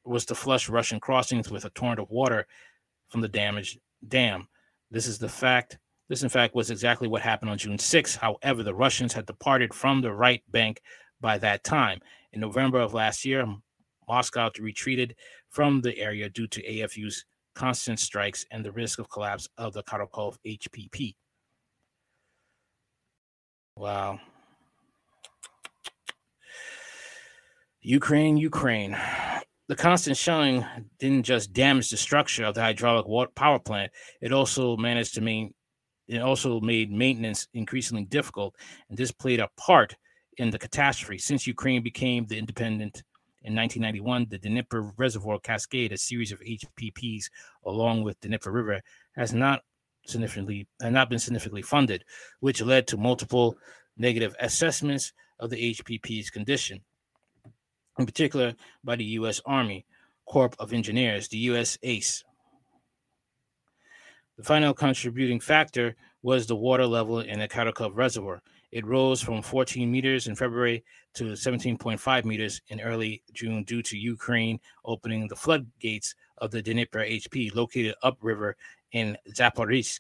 [0.08, 2.48] was to flush Russian crossings with a torrent of water
[3.10, 4.48] from the damaged dam.
[4.92, 5.78] This is the fact.
[6.10, 8.16] This, in fact, was exactly what happened on June 6.
[8.16, 10.82] However, the Russians had departed from the right bank
[11.20, 12.00] by that time.
[12.32, 13.46] In November of last year,
[14.08, 15.16] Moscow retreated
[15.50, 19.84] from the area due to AFU's constant strikes and the risk of collapse of the
[19.84, 21.16] Kakhovka HPP.
[23.76, 24.20] Wow.
[27.82, 28.98] Ukraine, Ukraine.
[29.68, 30.66] The constant shelling
[30.98, 33.92] didn't just damage the structure of the hydraulic water power plant,
[34.22, 35.54] it also managed to main
[36.08, 38.56] it also made maintenance increasingly difficult,
[38.88, 39.98] and this played a part
[40.38, 41.18] in the catastrophe.
[41.18, 43.04] Since Ukraine became the independent
[43.44, 47.26] in 1991, the Dnieper Reservoir Cascade, a series of HPPs
[47.66, 48.82] along with the Dnieper River,
[49.18, 49.64] has not
[50.06, 52.06] significantly had not been significantly funded,
[52.40, 53.58] which led to multiple
[53.98, 56.80] negative assessments of the HPP's condition,
[57.98, 59.42] in particular by the U.S.
[59.46, 59.86] Army
[60.26, 61.78] Corps of Engineers, the U.S.
[61.84, 62.24] ACE.
[64.38, 68.42] The final contributing factor was the water level in the Kakhovka Reservoir.
[68.72, 70.84] It rose from 14 meters in February
[71.16, 77.10] to 17.5 meters in early June due to Ukraine opening the floodgates of the Dnipro
[77.10, 78.56] HP located upriver
[78.92, 80.00] in Zaporizhzhia.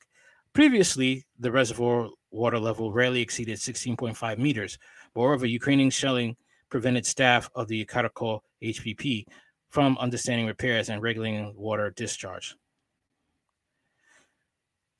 [0.53, 4.77] Previously, the reservoir water level rarely exceeded 16.5 meters.
[5.15, 6.35] Moreover, Ukrainian shelling
[6.70, 9.26] prevented staff of the Kakhovka HPP
[9.70, 12.55] from understanding repairs and regulating water discharge.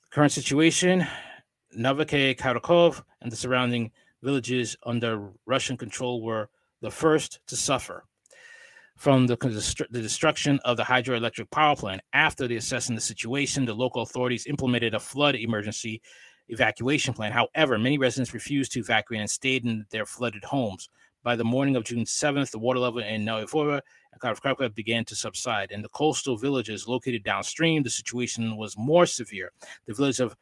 [0.04, 1.06] The Current situation
[1.74, 3.92] Nova Kakhovka and the surrounding
[4.24, 6.50] villages under Russian control were
[6.82, 8.04] the first to suffer
[8.98, 9.38] from the,
[9.92, 12.02] the destruction of the hydroelectric power plant.
[12.14, 16.02] After the assessing the situation, the local authorities implemented a flood emergency
[16.50, 17.32] evacuation plan.
[17.32, 20.90] However, many residents refused to evacuate and stayed in their flooded homes.
[21.24, 25.16] By the morning of June 7th, the water level in Novovora and Kharkov began to
[25.16, 25.72] subside.
[25.72, 29.52] In the coastal villages located downstream, the situation was more severe.
[29.88, 30.36] The village of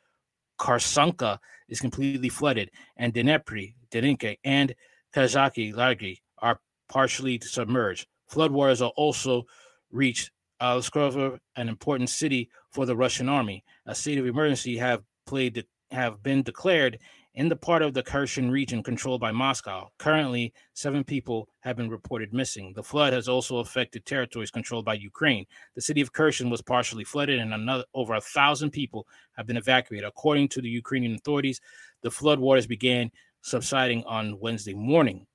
[0.59, 4.75] Karsanka is completely flooded, and Dnepri, Derinka, and
[5.13, 8.07] Kazaki Largi are partially submerged.
[8.31, 9.45] Floodwaters are also
[9.91, 13.63] reached Alskrova, an important city for the Russian army.
[13.85, 16.99] A state of emergency have played have been declared
[17.35, 19.89] in the part of the Kherson region controlled by Moscow.
[19.97, 22.71] Currently, seven people have been reported missing.
[22.73, 25.45] The flood has also affected territories controlled by Ukraine.
[25.75, 29.05] The city of Kherson was partially flooded, and another over a thousand people
[29.35, 30.07] have been evacuated.
[30.07, 31.59] According to the Ukrainian authorities,
[32.01, 33.11] the flood waters began
[33.41, 35.27] subsiding on Wednesday morning.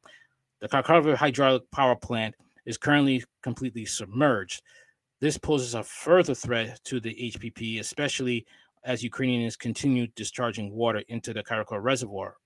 [0.60, 2.34] The Kakhovka hydraulic power plant
[2.64, 4.62] is currently completely submerged.
[5.20, 8.46] This poses a further threat to the HPP, especially
[8.84, 12.36] as Ukrainians continue discharging water into the Kakhovka reservoir.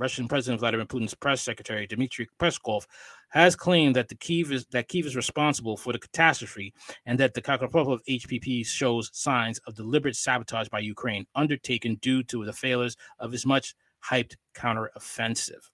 [0.00, 2.86] Russian President Vladimir Putin's press secretary Dmitry Peskov
[3.28, 6.72] has claimed that the Kiev is that Kiev is responsible for the catastrophe
[7.04, 12.46] and that the Kakhovka HPP shows signs of deliberate sabotage by Ukraine undertaken due to
[12.46, 13.74] the failures of his much
[14.08, 15.68] hyped counteroffensive.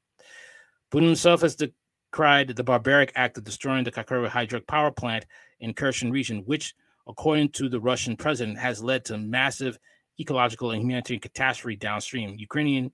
[0.91, 5.27] Putin himself has decried the barbaric act of destroying the Kakhovka hydroelectric power plant
[5.61, 6.75] in Kherson region, which,
[7.07, 9.79] according to the Russian president, has led to massive
[10.19, 12.37] ecological and humanitarian catastrophe downstream.
[12.39, 12.93] Ukrainian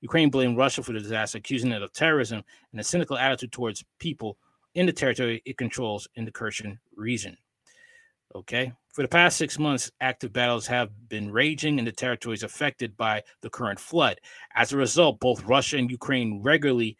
[0.00, 3.82] Ukraine blamed Russia for the disaster, accusing it of terrorism and a cynical attitude towards
[3.98, 4.36] people
[4.74, 7.38] in the territory it controls in the Kherson region.
[8.34, 8.72] Okay.
[8.92, 13.22] For the past six months, active battles have been raging in the territories affected by
[13.40, 14.20] the current flood.
[14.54, 16.96] As a result, both Russia and Ukraine regularly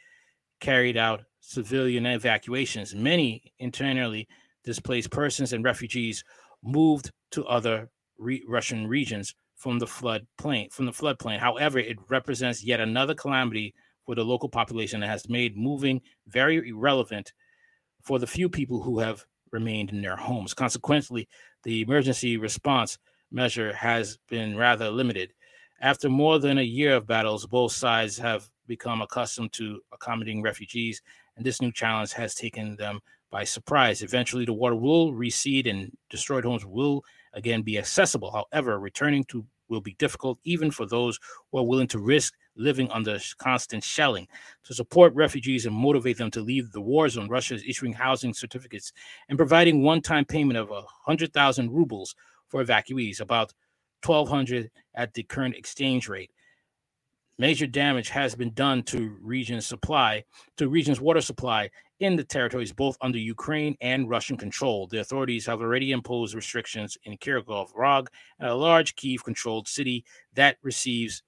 [0.61, 2.95] carried out civilian evacuations.
[2.95, 4.27] Many internally
[4.65, 6.25] displaced persons and refugees
[6.63, 11.39] moved to other re- Russian regions from the flood plain from the floodplain.
[11.39, 16.69] However, it represents yet another calamity for the local population and has made moving very
[16.69, 17.33] irrelevant
[18.03, 20.53] for the few people who have remained in their homes.
[20.53, 21.27] Consequently,
[21.63, 22.99] the emergency response
[23.33, 25.33] measure has been rather limited.
[25.81, 31.01] After more than a year of battles, both sides have become accustomed to accommodating refugees,
[31.39, 33.01] and this new challenge has taken them
[33.31, 34.03] by surprise.
[34.03, 37.03] Eventually, the water will recede and destroyed homes will
[37.33, 38.31] again be accessible.
[38.31, 41.19] However, returning to will be difficult even for those
[41.51, 44.29] who are willing to risk living under constant shelling.
[44.65, 48.35] To support refugees and motivate them to leave the war zone, Russia is issuing housing
[48.35, 48.93] certificates
[49.29, 52.15] and providing one-time payment of 100,000 rubles
[52.49, 53.53] for evacuees, about
[54.05, 56.31] 1,200 at the current exchange rate.
[57.37, 60.25] Major damage has been done to region's supply,
[60.57, 61.71] to region's water supply
[62.05, 64.87] in the territories both under Ukraine and Russian control.
[64.87, 71.23] The authorities have already imposed restrictions in Krivoy Rog, a large Kiev-controlled city that receives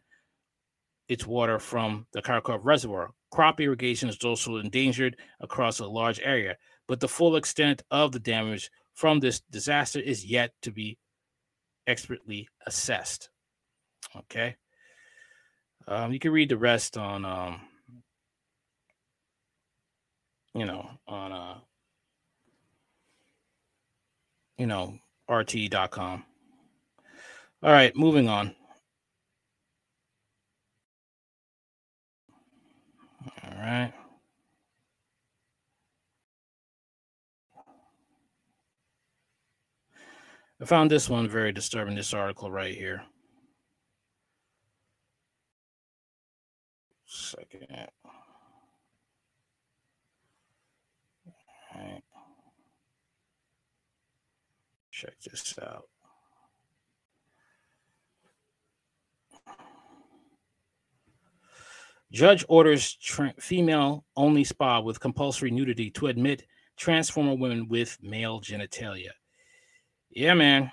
[1.08, 3.10] its water from the Kakhovka reservoir.
[3.30, 6.56] Crop irrigation is also endangered across a large area,
[6.86, 10.98] but the full extent of the damage from this disaster is yet to be
[11.86, 13.30] expertly assessed.
[14.14, 14.56] Okay.
[15.88, 17.60] Um, you can read the rest on, um,
[20.56, 21.58] you know, on, uh,
[24.56, 24.98] you know,
[25.28, 26.24] rt.com.
[27.62, 28.54] All right, moving on.
[33.44, 33.92] All right.
[40.58, 43.02] I found this one very disturbing, this article right here.
[47.04, 47.88] Second.
[54.96, 55.84] Check this out.
[62.10, 66.46] Judge orders tra- female only spa with compulsory nudity to admit
[66.78, 69.10] transformer women with male genitalia.
[70.08, 70.72] Yeah, man.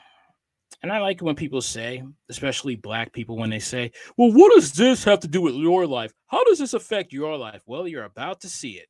[0.81, 4.71] And I like when people say, especially black people, when they say, Well, what does
[4.71, 6.13] this have to do with your life?
[6.27, 7.61] How does this affect your life?
[7.65, 8.87] Well, you're about to see it.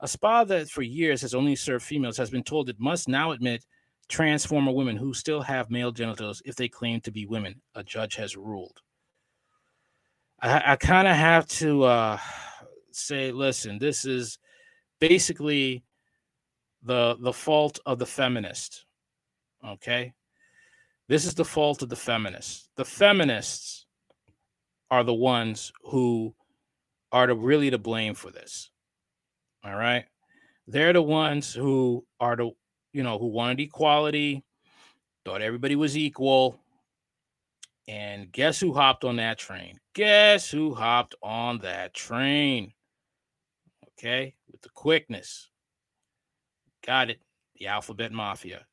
[0.00, 3.30] A spa that for years has only served females has been told it must now
[3.30, 3.64] admit
[4.08, 8.16] transformer women who still have male genitals if they claim to be women, a judge
[8.16, 8.80] has ruled.
[10.40, 12.18] I, I kind of have to uh,
[12.92, 14.38] say, listen, this is
[15.00, 15.84] basically
[16.82, 18.84] the the fault of the feminist.
[19.66, 20.12] Okay,
[21.08, 22.68] this is the fault of the feminists.
[22.76, 23.86] The feminists
[24.90, 26.34] are the ones who
[27.10, 28.70] are to really to blame for this.
[29.64, 30.04] All right,
[30.68, 32.50] they're the ones who are the
[32.96, 34.42] you know who wanted equality,
[35.24, 36.58] thought everybody was equal,
[37.86, 39.78] and guess who hopped on that train?
[39.94, 42.72] Guess who hopped on that train?
[43.92, 45.50] Okay, with the quickness.
[46.86, 47.20] Got it.
[47.56, 48.64] The alphabet mafia.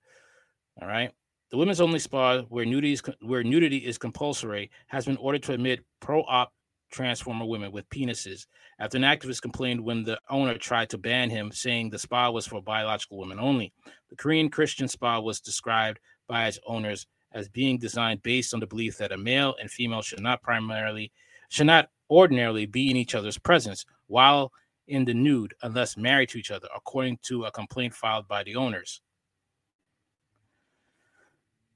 [0.81, 1.11] All right.
[1.51, 5.53] The women's only spa where nudity is where nudity is compulsory has been ordered to
[5.53, 6.51] admit pro-op
[6.93, 8.45] transformer women with penises
[8.79, 12.47] after an activist complained when the owner tried to ban him, saying the spa was
[12.47, 13.73] for biological women only.
[14.09, 18.67] The Korean Christian spa was described by its owners as being designed based on the
[18.67, 21.11] belief that a male and female should not primarily
[21.49, 24.51] should not ordinarily be in each other's presence while
[24.87, 28.55] in the nude unless married to each other, according to a complaint filed by the
[28.55, 29.01] owners.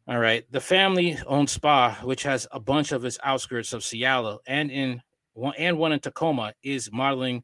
[0.08, 0.46] All right.
[0.52, 5.02] The family owned spa, which has a bunch of its outskirts of Seattle and in
[5.38, 7.44] one and one in Tacoma, is modeling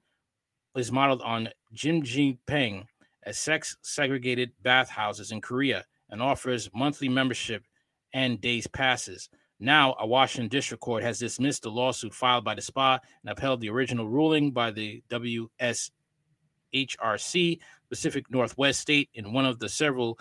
[0.75, 2.85] is modeled on jjimjilbang,
[3.27, 7.63] a sex segregated bathhouses in Korea, and offers monthly membership
[8.11, 9.29] and days passes.
[9.59, 13.61] Now, a Washington district court has dismissed the lawsuit filed by the spa and upheld
[13.61, 20.17] the original ruling by the WSHRC, Pacific Northwest State, in one of the several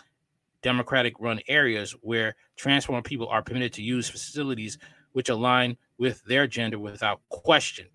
[0.63, 4.77] Democratic run areas where transformer people are permitted to use facilities
[5.13, 7.87] which align with their gender without question.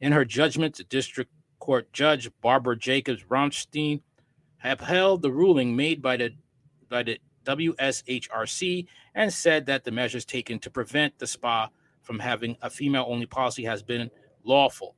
[0.00, 4.02] In her judgment, the district court judge Barbara Jacobs Rothstein
[4.62, 6.30] upheld the ruling made by the
[6.88, 11.68] by the WSHRC and said that the measures taken to prevent the spa
[12.02, 14.10] from having a female only policy has been
[14.44, 14.94] lawful.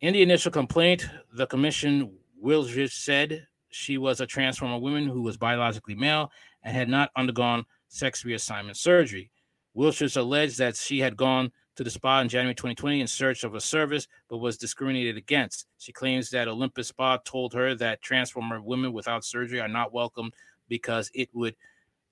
[0.00, 5.36] In the initial complaint, the commission Wildridge said she was a transformer woman who was
[5.36, 6.30] biologically male
[6.62, 9.30] and had not undergone sex reassignment surgery.
[9.74, 13.54] Wilshire alleged that she had gone to the spa in January 2020 in search of
[13.54, 15.66] a service, but was discriminated against.
[15.78, 20.32] She claims that Olympus Spa told her that transformer women without surgery are not welcome
[20.68, 21.54] because it would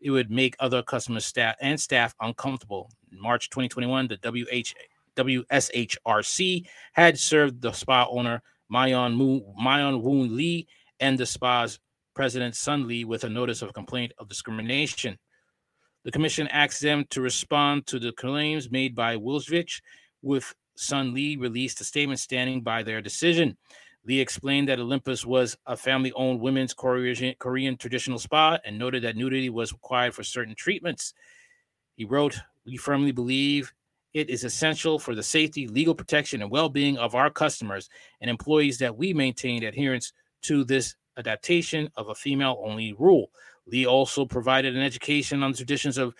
[0.00, 2.90] it would make other customers staff and staff uncomfortable.
[3.10, 4.74] In March 2021, the WH,
[5.16, 10.66] WSHRC had served the spa owner Mayon, Moon, Mayon Woon Lee
[11.00, 11.78] and the spa's
[12.14, 15.18] president Sun Lee with a notice of complaint of discrimination.
[16.04, 19.80] The commission asked them to respond to the claims made by Wilsvich,
[20.22, 23.56] with Sun Lee released a statement standing by their decision.
[24.06, 29.02] Lee explained that Olympus was a family owned women's Korean, Korean traditional spa and noted
[29.02, 31.14] that nudity was required for certain treatments.
[31.96, 33.72] He wrote, We firmly believe
[34.12, 37.88] it is essential for the safety, legal protection, and well being of our customers
[38.20, 43.30] and employees that we maintain adherence to this adaptation of a female only rule.
[43.66, 46.14] Lee also provided an education on the traditions of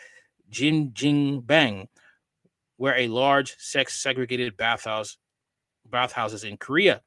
[0.51, 1.87] jjimjilbang,
[2.77, 5.19] where a large sex segregated bathhouse
[5.91, 7.03] bathhouses in Korea.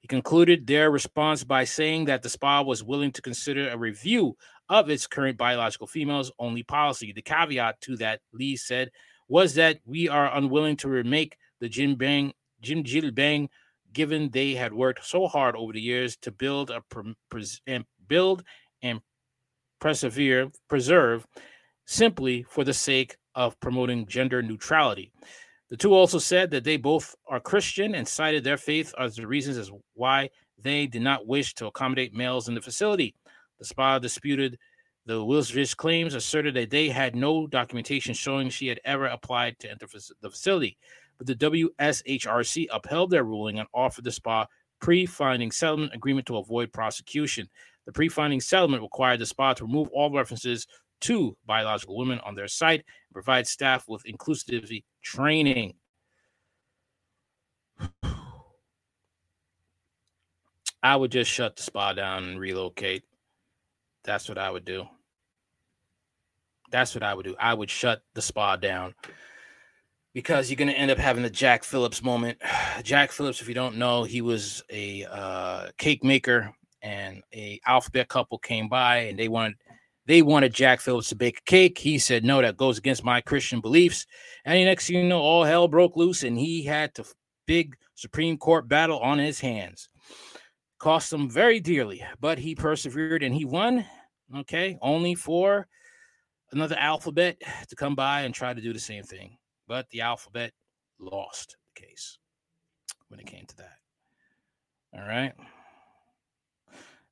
[0.00, 4.36] He concluded their response by saying that the spa was willing to consider a review
[4.68, 7.12] of its current biological females only policy.
[7.12, 8.90] The caveat to that, Lee said,
[9.28, 12.32] was that we are unwilling to remake the Jin Bang
[12.62, 13.48] Jil Bang
[13.92, 16.82] given they had worked so hard over the years to build a
[17.66, 18.42] and build
[18.82, 19.00] and
[19.82, 21.26] persevere preserve
[21.84, 25.12] simply for the sake of promoting gender neutrality.
[25.68, 29.26] The two also said that they both are Christian and cited their faith as the
[29.26, 33.14] reasons as why they did not wish to accommodate males in the facility.
[33.58, 34.58] The spa disputed
[35.04, 39.70] the Wilsvich claims, asserted that they had no documentation showing she had ever applied to
[39.70, 39.86] enter
[40.20, 40.78] the facility
[41.22, 44.46] but the WSHRC upheld their ruling and offered the spa
[44.80, 47.48] pre-finding settlement agreement to avoid prosecution.
[47.86, 50.66] The pre-finding settlement required the spa to remove all references
[51.02, 55.74] to biological women on their site and provide staff with inclusivity training.
[60.82, 63.04] I would just shut the spa down and relocate.
[64.04, 64.86] That's what I would do.
[66.70, 67.36] That's what I would do.
[67.38, 68.94] I would shut the spa down
[70.14, 72.38] because you're going to end up having the Jack Phillips moment.
[72.82, 78.08] Jack Phillips, if you don't know, he was a uh, cake maker, and a alphabet
[78.08, 79.54] couple came by and they wanted
[80.06, 81.78] they wanted Jack Phillips to bake a cake.
[81.78, 84.06] He said, "No, that goes against my Christian beliefs."
[84.44, 87.04] And the next you know, all hell broke loose, and he had to
[87.46, 89.88] big Supreme Court battle on his hands.
[90.78, 93.84] Cost him very dearly, but he persevered and he won.
[94.34, 95.68] Okay, only for
[96.50, 97.36] another alphabet
[97.68, 99.36] to come by and try to do the same thing.
[99.68, 100.52] But the alphabet
[100.98, 102.18] lost the case
[103.08, 103.78] when it came to that.
[104.94, 105.32] All right.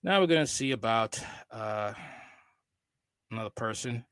[0.02, 1.92] Now we're going to see about uh,
[3.30, 4.06] another person.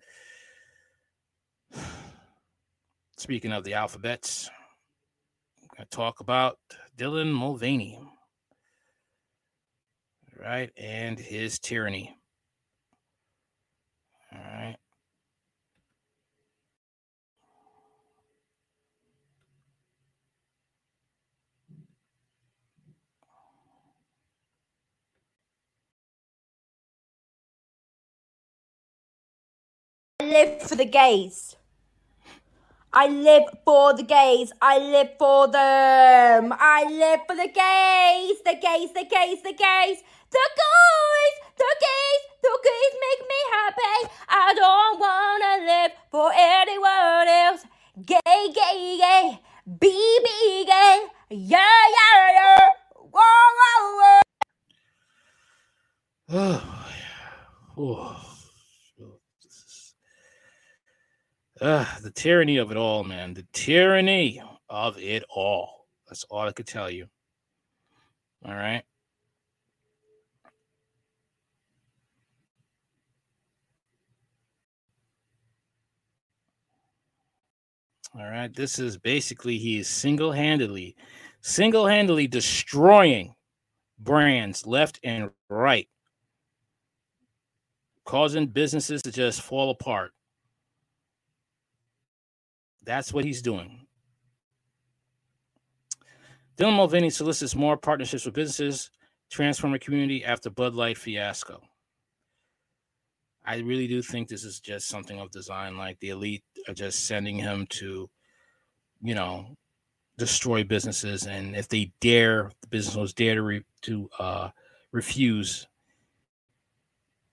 [3.16, 4.50] Speaking of the alphabets,
[5.62, 6.58] I'm going to talk about
[6.98, 7.98] Dylan Mulvaney,
[10.38, 12.14] right, and his tyranny.
[14.30, 14.76] All right.
[30.20, 31.54] I live for the gays.
[32.92, 34.50] I live for the gays.
[34.60, 36.52] I live for them.
[36.58, 38.42] I live for the gays.
[38.44, 40.02] The gays, the gays, the gays.
[40.30, 44.10] The gays, the gays, the gays make me happy.
[44.28, 47.62] I don't wanna live for anyone else.
[48.04, 49.38] Gay, gay, gay.
[49.78, 51.06] Be, be gay.
[51.30, 52.68] Yeah, yeah, yeah.
[52.96, 54.20] Whoa, whoa,
[56.28, 56.60] whoa.
[57.80, 58.27] Oh,
[61.60, 63.34] Ah, the tyranny of it all, man.
[63.34, 65.86] The tyranny of it all.
[66.08, 67.08] That's all I could tell you.
[68.44, 68.84] All right.
[78.18, 78.54] All right.
[78.54, 80.96] This is basically he is single handedly,
[81.42, 83.34] single handedly destroying
[83.98, 85.88] brands left and right,
[88.04, 90.12] causing businesses to just fall apart.
[92.88, 93.86] That's what he's doing.
[96.56, 98.90] Dylan Mulvaney solicits more partnerships with businesses,
[99.30, 101.60] transform a community after Bud Light fiasco.
[103.44, 105.76] I really do think this is just something of design.
[105.76, 108.08] Like the elite are just sending him to,
[109.02, 109.54] you know,
[110.16, 114.48] destroy businesses, and if they dare, the business owners dare to re- to uh,
[114.92, 115.68] refuse,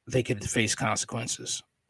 [0.05, 1.63] they could face consequences.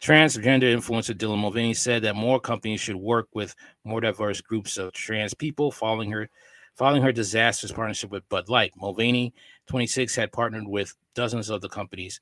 [0.00, 4.92] Transgender influencer Dylan Mulvaney said that more companies should work with more diverse groups of
[4.92, 6.28] trans people following her
[6.76, 8.72] following her disastrous partnership with Bud Light.
[8.76, 9.34] Mulvaney,
[9.66, 12.20] 26, had partnered with dozens of the companies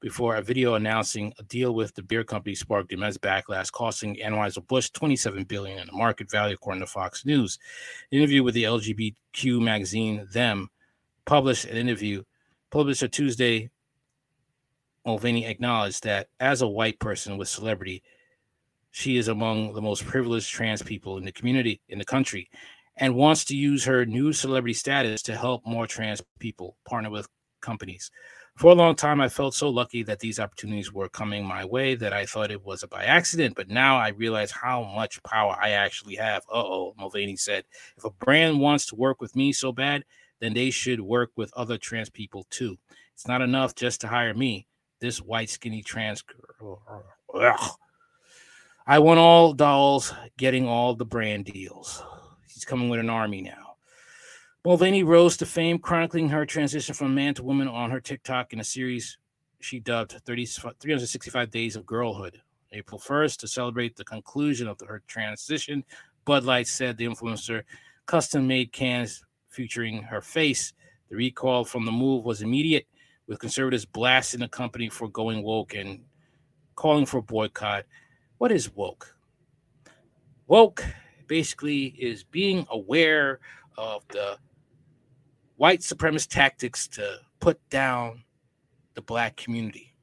[0.00, 4.90] before a video announcing a deal with the beer company sparked immense backlash, costing Anheuser-Busch
[4.90, 7.58] 27 billion in the market value, according to Fox News.
[8.12, 10.68] An interview with the LGBTQ magazine Them
[11.24, 12.22] published an interview
[12.70, 13.70] published on Tuesday
[15.08, 18.02] Mulvaney acknowledged that as a white person with celebrity,
[18.90, 22.50] she is among the most privileged trans people in the community in the country
[22.98, 27.26] and wants to use her new celebrity status to help more trans people partner with
[27.62, 28.10] companies.
[28.58, 31.94] For a long time, I felt so lucky that these opportunities were coming my way
[31.94, 33.54] that I thought it was by accident.
[33.56, 36.42] But now I realize how much power I actually have.
[36.52, 37.64] Uh oh, Mulvaney said.
[37.96, 40.04] If a brand wants to work with me so bad,
[40.40, 42.76] then they should work with other trans people too.
[43.14, 44.66] It's not enough just to hire me
[45.00, 46.82] this white skinny trans girl.
[47.34, 47.70] Ugh.
[48.86, 52.02] I want all dolls getting all the brand deals.
[52.46, 53.76] He's coming with an army now.
[54.64, 58.60] Mulvaney rose to fame, chronicling her transition from man to woman on her TikTok in
[58.60, 59.18] a series
[59.60, 62.40] she dubbed 30, 365 Days of Girlhood.
[62.72, 65.84] April 1st, to celebrate the conclusion of her transition,
[66.24, 67.62] Bud Light said the influencer
[68.06, 70.74] custom made cans featuring her face.
[71.08, 72.86] The recall from the move was immediate
[73.28, 76.00] with conservatives blasting the company for going woke and
[76.74, 77.84] calling for boycott.
[78.38, 79.14] What is woke?
[80.46, 80.84] Woke
[81.26, 83.38] basically is being aware
[83.76, 84.38] of the
[85.56, 88.24] white supremacist tactics to put down
[88.94, 89.94] the black community.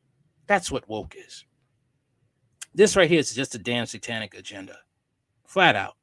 [0.47, 1.45] That's what woke is.
[2.75, 4.77] This right here is just a damn satanic agenda,
[5.47, 5.95] flat out.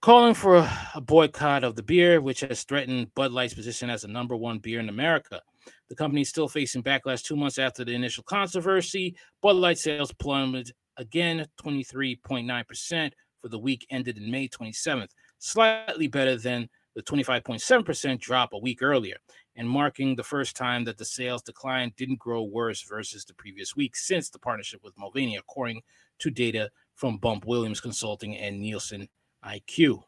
[0.00, 4.08] Calling for a boycott of the beer, which has threatened Bud Light's position as the
[4.08, 5.42] number one beer in America.
[5.90, 9.16] The company is still facing backlash two months after the initial controversy.
[9.42, 16.36] Bud Light sales plummeted again 23.9% for the week ended in May 27th, slightly better
[16.36, 19.16] than the 25.7% drop a week earlier,
[19.56, 23.74] and marking the first time that the sales decline didn't grow worse versus the previous
[23.74, 25.82] week since the partnership with Mulvaney, according
[26.20, 29.08] to data from Bump Williams Consulting and Nielsen
[29.44, 30.02] IQ.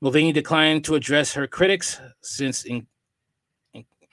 [0.00, 2.86] Mulvaney declined to address her critics, since in,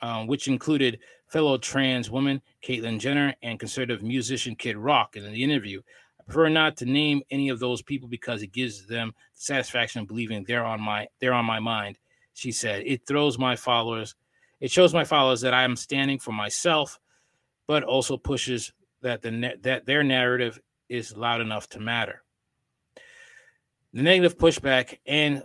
[0.02, 5.16] uh, which included fellow trans woman Caitlyn Jenner and conservative musician Kid Rock.
[5.16, 5.82] In the interview,
[6.20, 10.02] I prefer not to name any of those people because it gives them the satisfaction
[10.02, 11.98] of believing they're on my they're on my mind.
[12.34, 14.16] She said, "It throws my followers,
[14.60, 17.00] it shows my followers that I am standing for myself,
[17.68, 18.72] but also pushes
[19.02, 22.24] that the that their narrative is loud enough to matter."
[23.94, 25.44] The negative pushback and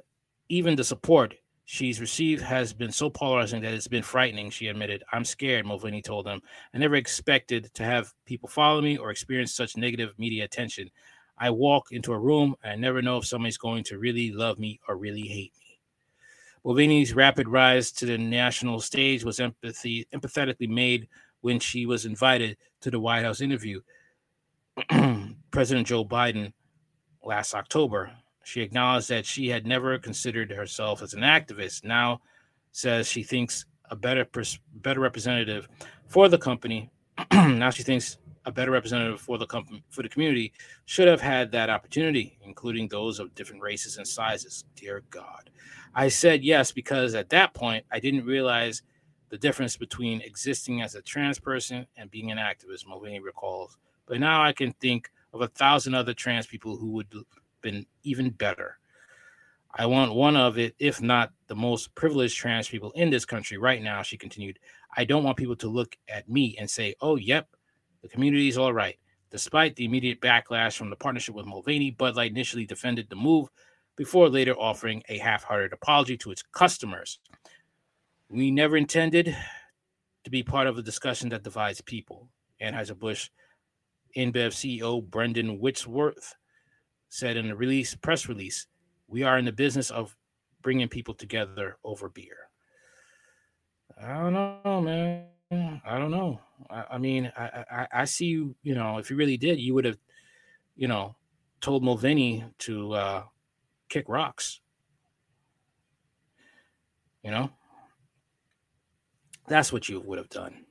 [0.49, 5.03] even the support she's received has been so polarizing that it's been frightening, she admitted.
[5.13, 6.41] I'm scared, Mulvaney told them.
[6.73, 10.91] I never expected to have people follow me or experience such negative media attention.
[11.39, 14.59] I walk into a room and I never know if somebody's going to really love
[14.59, 15.81] me or really hate me.
[16.65, 21.09] Mulvaney's rapid rise to the national stage was empathy empathetically made
[21.41, 23.81] when she was invited to the White House interview.
[25.51, 26.53] President Joe Biden
[27.23, 28.13] last October.
[28.45, 31.85] She acknowledged that she had never considered herself as an activist.
[31.85, 32.21] Now
[32.73, 35.69] says she thinks a better pers- better representative
[36.07, 36.91] for the company.
[37.33, 40.53] now she thinks a better representative for the company for the community
[40.85, 44.65] should have had that opportunity, including those of different races and sizes.
[44.77, 45.51] Dear God,
[45.95, 48.83] I said yes because at that point I didn't realize
[49.31, 52.87] the difference between existing as a trans person and being an activist.
[52.87, 57.09] Mulvaney recalls, but now I can think of a thousand other trans people who would
[57.65, 58.79] been even better.
[59.77, 63.59] I want one of it, if not the most privileged trans people in this country
[63.59, 64.61] right now, she continued.
[64.97, 67.49] I don't want people to look at me and say, oh, yep,
[68.03, 68.97] the community is all right.
[69.33, 73.49] Despite the immediate backlash from the partnership with Mulvaney, Bud Light initially defended the move
[73.97, 77.19] before later offering a half hearted apology to its customers.
[78.29, 79.37] We never intended
[80.23, 82.29] to be part of a discussion that divides people.
[82.63, 83.31] Anheuser-Busch
[84.17, 86.37] InBev CEO Brendan Whitworth
[87.15, 88.67] said in a release press release,
[89.07, 90.17] "We are in the business of
[90.63, 92.51] bringing people together over beer."
[94.03, 95.81] I don't know, man.
[95.87, 96.41] I don't know.
[96.69, 98.57] I, I mean, I, I I see you.
[98.65, 99.99] You know, if you really did, you would have,
[100.75, 101.15] you know,
[101.61, 103.23] told Mulvaney to uh,
[103.89, 104.61] kick rocks.
[107.23, 107.51] You know,
[109.47, 110.67] that's what you would have done.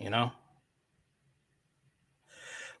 [0.00, 0.32] You know.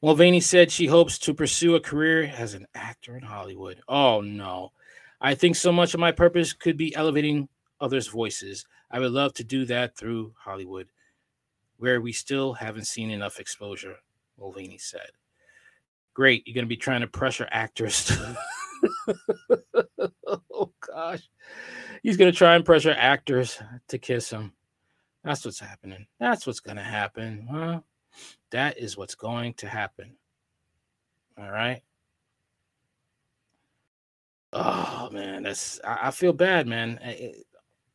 [0.02, 3.80] Mulvaney said she hopes to pursue a career as an actor in Hollywood.
[3.88, 4.72] Oh no.
[5.20, 7.48] I think so much of my purpose could be elevating
[7.80, 8.66] others' voices.
[8.90, 10.88] I would love to do that through Hollywood,
[11.76, 13.96] where we still haven't seen enough exposure,
[14.38, 15.10] Mulvaney said.
[16.14, 16.46] Great.
[16.46, 18.12] You're going to be trying to pressure actors.
[20.26, 21.28] oh, gosh.
[22.02, 23.58] He's going to try and pressure actors
[23.88, 24.52] to kiss him.
[25.24, 26.06] That's what's happening.
[26.18, 27.46] That's what's going to happen.
[27.50, 27.80] Huh?
[28.50, 30.16] That is what's going to happen.
[31.38, 31.82] All right.
[34.52, 36.98] Oh man, that's I, I feel bad, man.
[37.02, 37.34] I- I-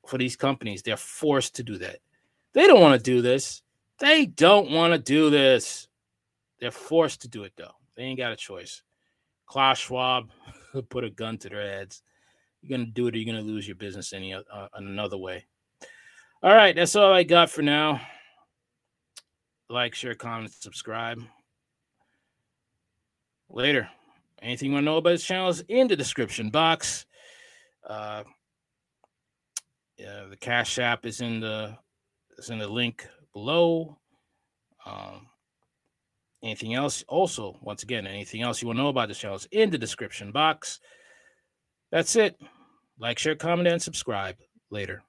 [0.07, 1.97] for these companies, they're forced to do that.
[2.53, 3.61] They don't want to do this.
[3.99, 5.89] They don't want to do this.
[6.61, 7.73] They're forced to do it though.
[7.95, 8.83] They ain't got a choice.
[9.47, 10.29] Klaus Schwab
[10.89, 12.03] put a gun to their heads.
[12.61, 14.41] You're gonna do it, or you're gonna lose your business any uh,
[14.73, 15.45] another way.
[16.41, 17.99] All right, that's all I got for now.
[19.69, 21.21] Like, share, comment, subscribe.
[23.49, 23.89] Later.
[24.41, 27.05] Anything you want to know about this channel is in the description box.
[27.87, 28.23] Uh,
[29.97, 31.75] yeah, the Cash App is in the
[32.37, 33.97] is in the link below.
[34.85, 35.27] Um,
[36.43, 37.03] anything else?
[37.07, 39.77] Also, once again, anything else you want to know about this channel is in the
[39.77, 40.79] description box.
[41.91, 42.39] That's it.
[42.99, 44.35] Like, share, comment, and subscribe.
[44.69, 45.01] Later.